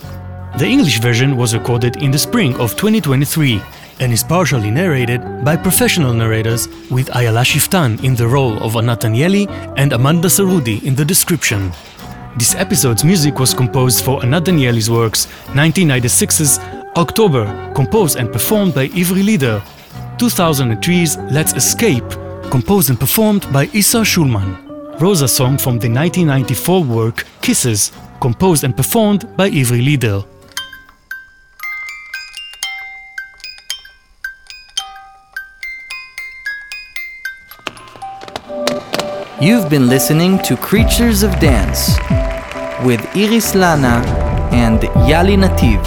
The 0.58 0.66
English 0.66 1.00
version 1.00 1.38
was 1.38 1.54
recorded 1.54 1.96
in 2.02 2.10
the 2.10 2.18
spring 2.18 2.54
of 2.60 2.76
2023 2.76 3.62
and 4.00 4.12
is 4.12 4.22
partially 4.22 4.70
narrated 4.70 5.22
by 5.42 5.56
professional 5.56 6.12
narrators 6.12 6.68
with 6.90 7.08
Ayala 7.16 7.40
Shiftan 7.40 8.04
in 8.04 8.14
the 8.14 8.28
role 8.28 8.62
of 8.62 8.76
Anat 8.76 9.00
Danieli 9.00 9.48
and 9.78 9.94
Amanda 9.94 10.28
Sarudi 10.28 10.82
in 10.82 10.94
the 10.94 11.06
description. 11.06 11.72
This 12.36 12.54
episode's 12.54 13.02
music 13.02 13.38
was 13.38 13.54
composed 13.54 14.04
for 14.04 14.22
Anat 14.22 14.44
Danieli's 14.44 14.90
works 14.90 15.26
1996's 15.54 16.84
October, 16.97 17.72
composed 17.74 18.16
and 18.16 18.30
performed 18.32 18.72
by 18.72 18.86
Ivri 18.88 19.24
Lieder, 19.24 19.61
2003's 20.16 21.16
Let's 21.32 21.53
Escape, 21.55 22.09
composed 22.53 22.88
and 22.88 23.01
performed 23.01 23.53
by 23.53 23.68
Issa 23.72 24.03
Schulman. 24.05 25.01
Rosa 25.01 25.26
song 25.26 25.59
from 25.59 25.80
the 25.80 25.88
1994 25.88 26.84
work 26.84 27.24
Kisses, 27.42 27.90
composed 28.20 28.62
and 28.62 28.76
performed 28.76 29.26
by 29.36 29.51
Ivri 29.51 29.84
Lieder. 29.84 30.22
You've 39.40 39.68
been 39.68 39.88
listening 39.88 40.38
to 40.45 40.57
Creatures 40.57 41.24
of 41.24 41.32
Dance 41.40 41.99
with 42.84 43.05
Iris 43.16 43.57
Lana 43.57 44.01
and 44.53 44.78
Yali 45.11 45.36
Nativ. 45.36 45.82